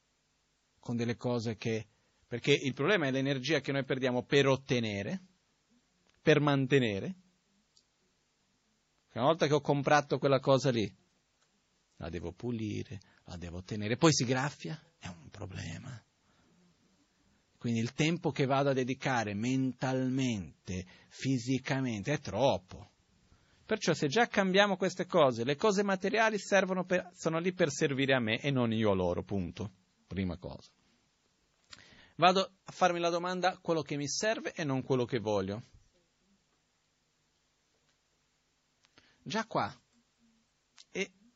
[0.78, 1.86] con delle cose che...
[2.26, 5.20] Perché il problema è l'energia che noi perdiamo per ottenere,
[6.20, 7.14] per mantenere.
[9.12, 10.90] Una volta che ho comprato quella cosa lì,
[12.02, 16.04] la devo pulire, la devo tenere, poi si graffia, è un problema.
[17.56, 22.90] Quindi il tempo che vado a dedicare mentalmente, fisicamente, è troppo.
[23.64, 26.38] Perciò se già cambiamo queste cose, le cose materiali
[26.84, 29.70] per, sono lì per servire a me e non io a loro, punto.
[30.08, 30.70] Prima cosa.
[32.16, 35.62] Vado a farmi la domanda quello che mi serve e non quello che voglio.
[39.22, 39.81] Già qua.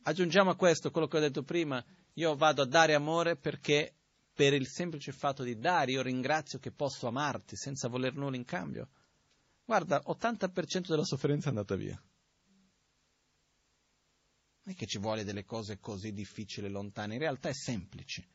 [0.06, 1.84] E Aggiungiamo a questo quello che ho detto prima,
[2.14, 3.92] io vado a dare amore perché
[4.32, 8.44] per il semplice fatto di dare io ringrazio che posso amarti senza voler nulla in
[8.44, 8.88] cambio.
[9.64, 12.00] Guarda, 80% della sofferenza è andata via.
[14.62, 18.28] Non è che ci vuole delle cose così difficili, lontane, in realtà è semplice.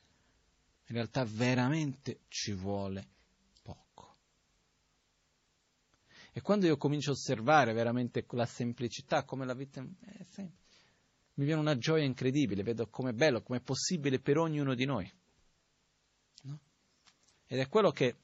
[0.87, 3.07] In realtà veramente ci vuole
[3.61, 4.17] poco.
[6.33, 10.60] E quando io comincio a osservare veramente la semplicità, come la vita è semplice,
[11.41, 15.11] mi viene una gioia incredibile, vedo com'è bello, com'è possibile per ognuno di noi.
[16.43, 16.59] No?
[17.47, 18.15] Ed è quello che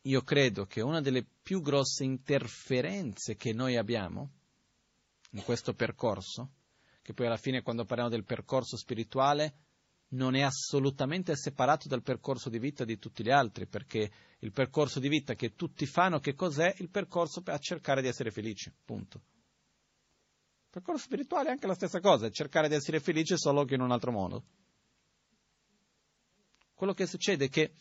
[0.00, 4.30] io credo che una delle più grosse interferenze che noi abbiamo
[5.32, 6.52] in questo percorso,
[7.02, 9.54] che poi alla fine quando parliamo del percorso spirituale
[10.14, 15.00] non è assolutamente separato dal percorso di vita di tutti gli altri, perché il percorso
[15.00, 16.76] di vita che tutti fanno, che cos'è?
[16.78, 19.32] Il percorso per cercare di essere felici, punto
[20.74, 23.80] percorso spirituale è anche la stessa cosa, è cercare di essere felice solo che in
[23.80, 24.44] un altro modo.
[26.74, 27.74] Quello che succede è che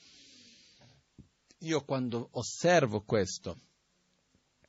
[1.58, 3.60] io quando osservo questo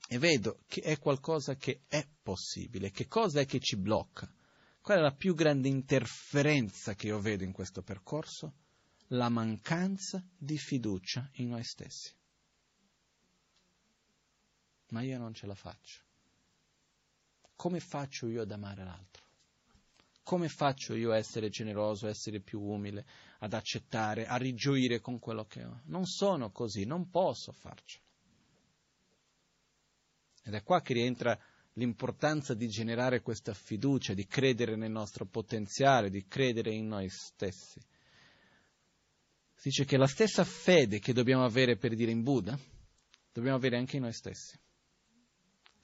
[0.09, 4.33] e vedo che è qualcosa che è possibile, che cosa è che ci blocca?
[4.81, 8.55] Qual è la più grande interferenza che io vedo in questo percorso?
[9.09, 12.11] La mancanza di fiducia in noi stessi.
[14.89, 16.04] Ma io non ce la faccio.
[17.65, 19.25] Come faccio io ad amare l'altro?
[20.23, 23.07] Come faccio io a essere generoso, a essere più umile,
[23.39, 25.81] ad accettare, a rigioire con quello che ho?
[25.85, 28.05] Non sono così, non posso farcelo.
[30.43, 31.41] Ed è qua che rientra
[31.73, 37.81] l'importanza di generare questa fiducia, di credere nel nostro potenziale, di credere in noi stessi.
[39.55, 42.59] Si dice che la stessa fede che dobbiamo avere per dire in Buddha,
[43.33, 44.61] dobbiamo avere anche in noi stessi.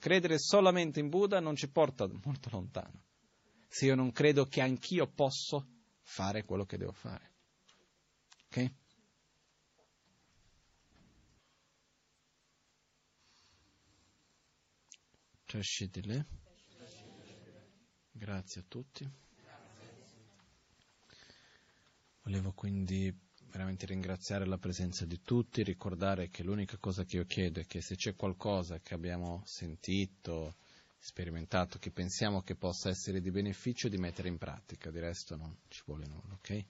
[0.01, 3.03] Credere solamente in Buddha non ci porta molto lontano
[3.67, 5.65] se io non credo che anch'io posso
[6.01, 7.31] fare quello che devo fare.
[8.47, 8.73] Ok?
[15.45, 16.25] Trascitile.
[18.11, 19.09] Grazie a tutti.
[22.23, 23.17] Volevo quindi
[23.51, 27.81] veramente ringraziare la presenza di tutti, ricordare che l'unica cosa che io chiedo è che
[27.81, 30.55] se c'è qualcosa che abbiamo sentito,
[30.97, 35.55] sperimentato, che pensiamo che possa essere di beneficio, di mettere in pratica, di resto non
[35.67, 36.65] ci vuole nulla, ok?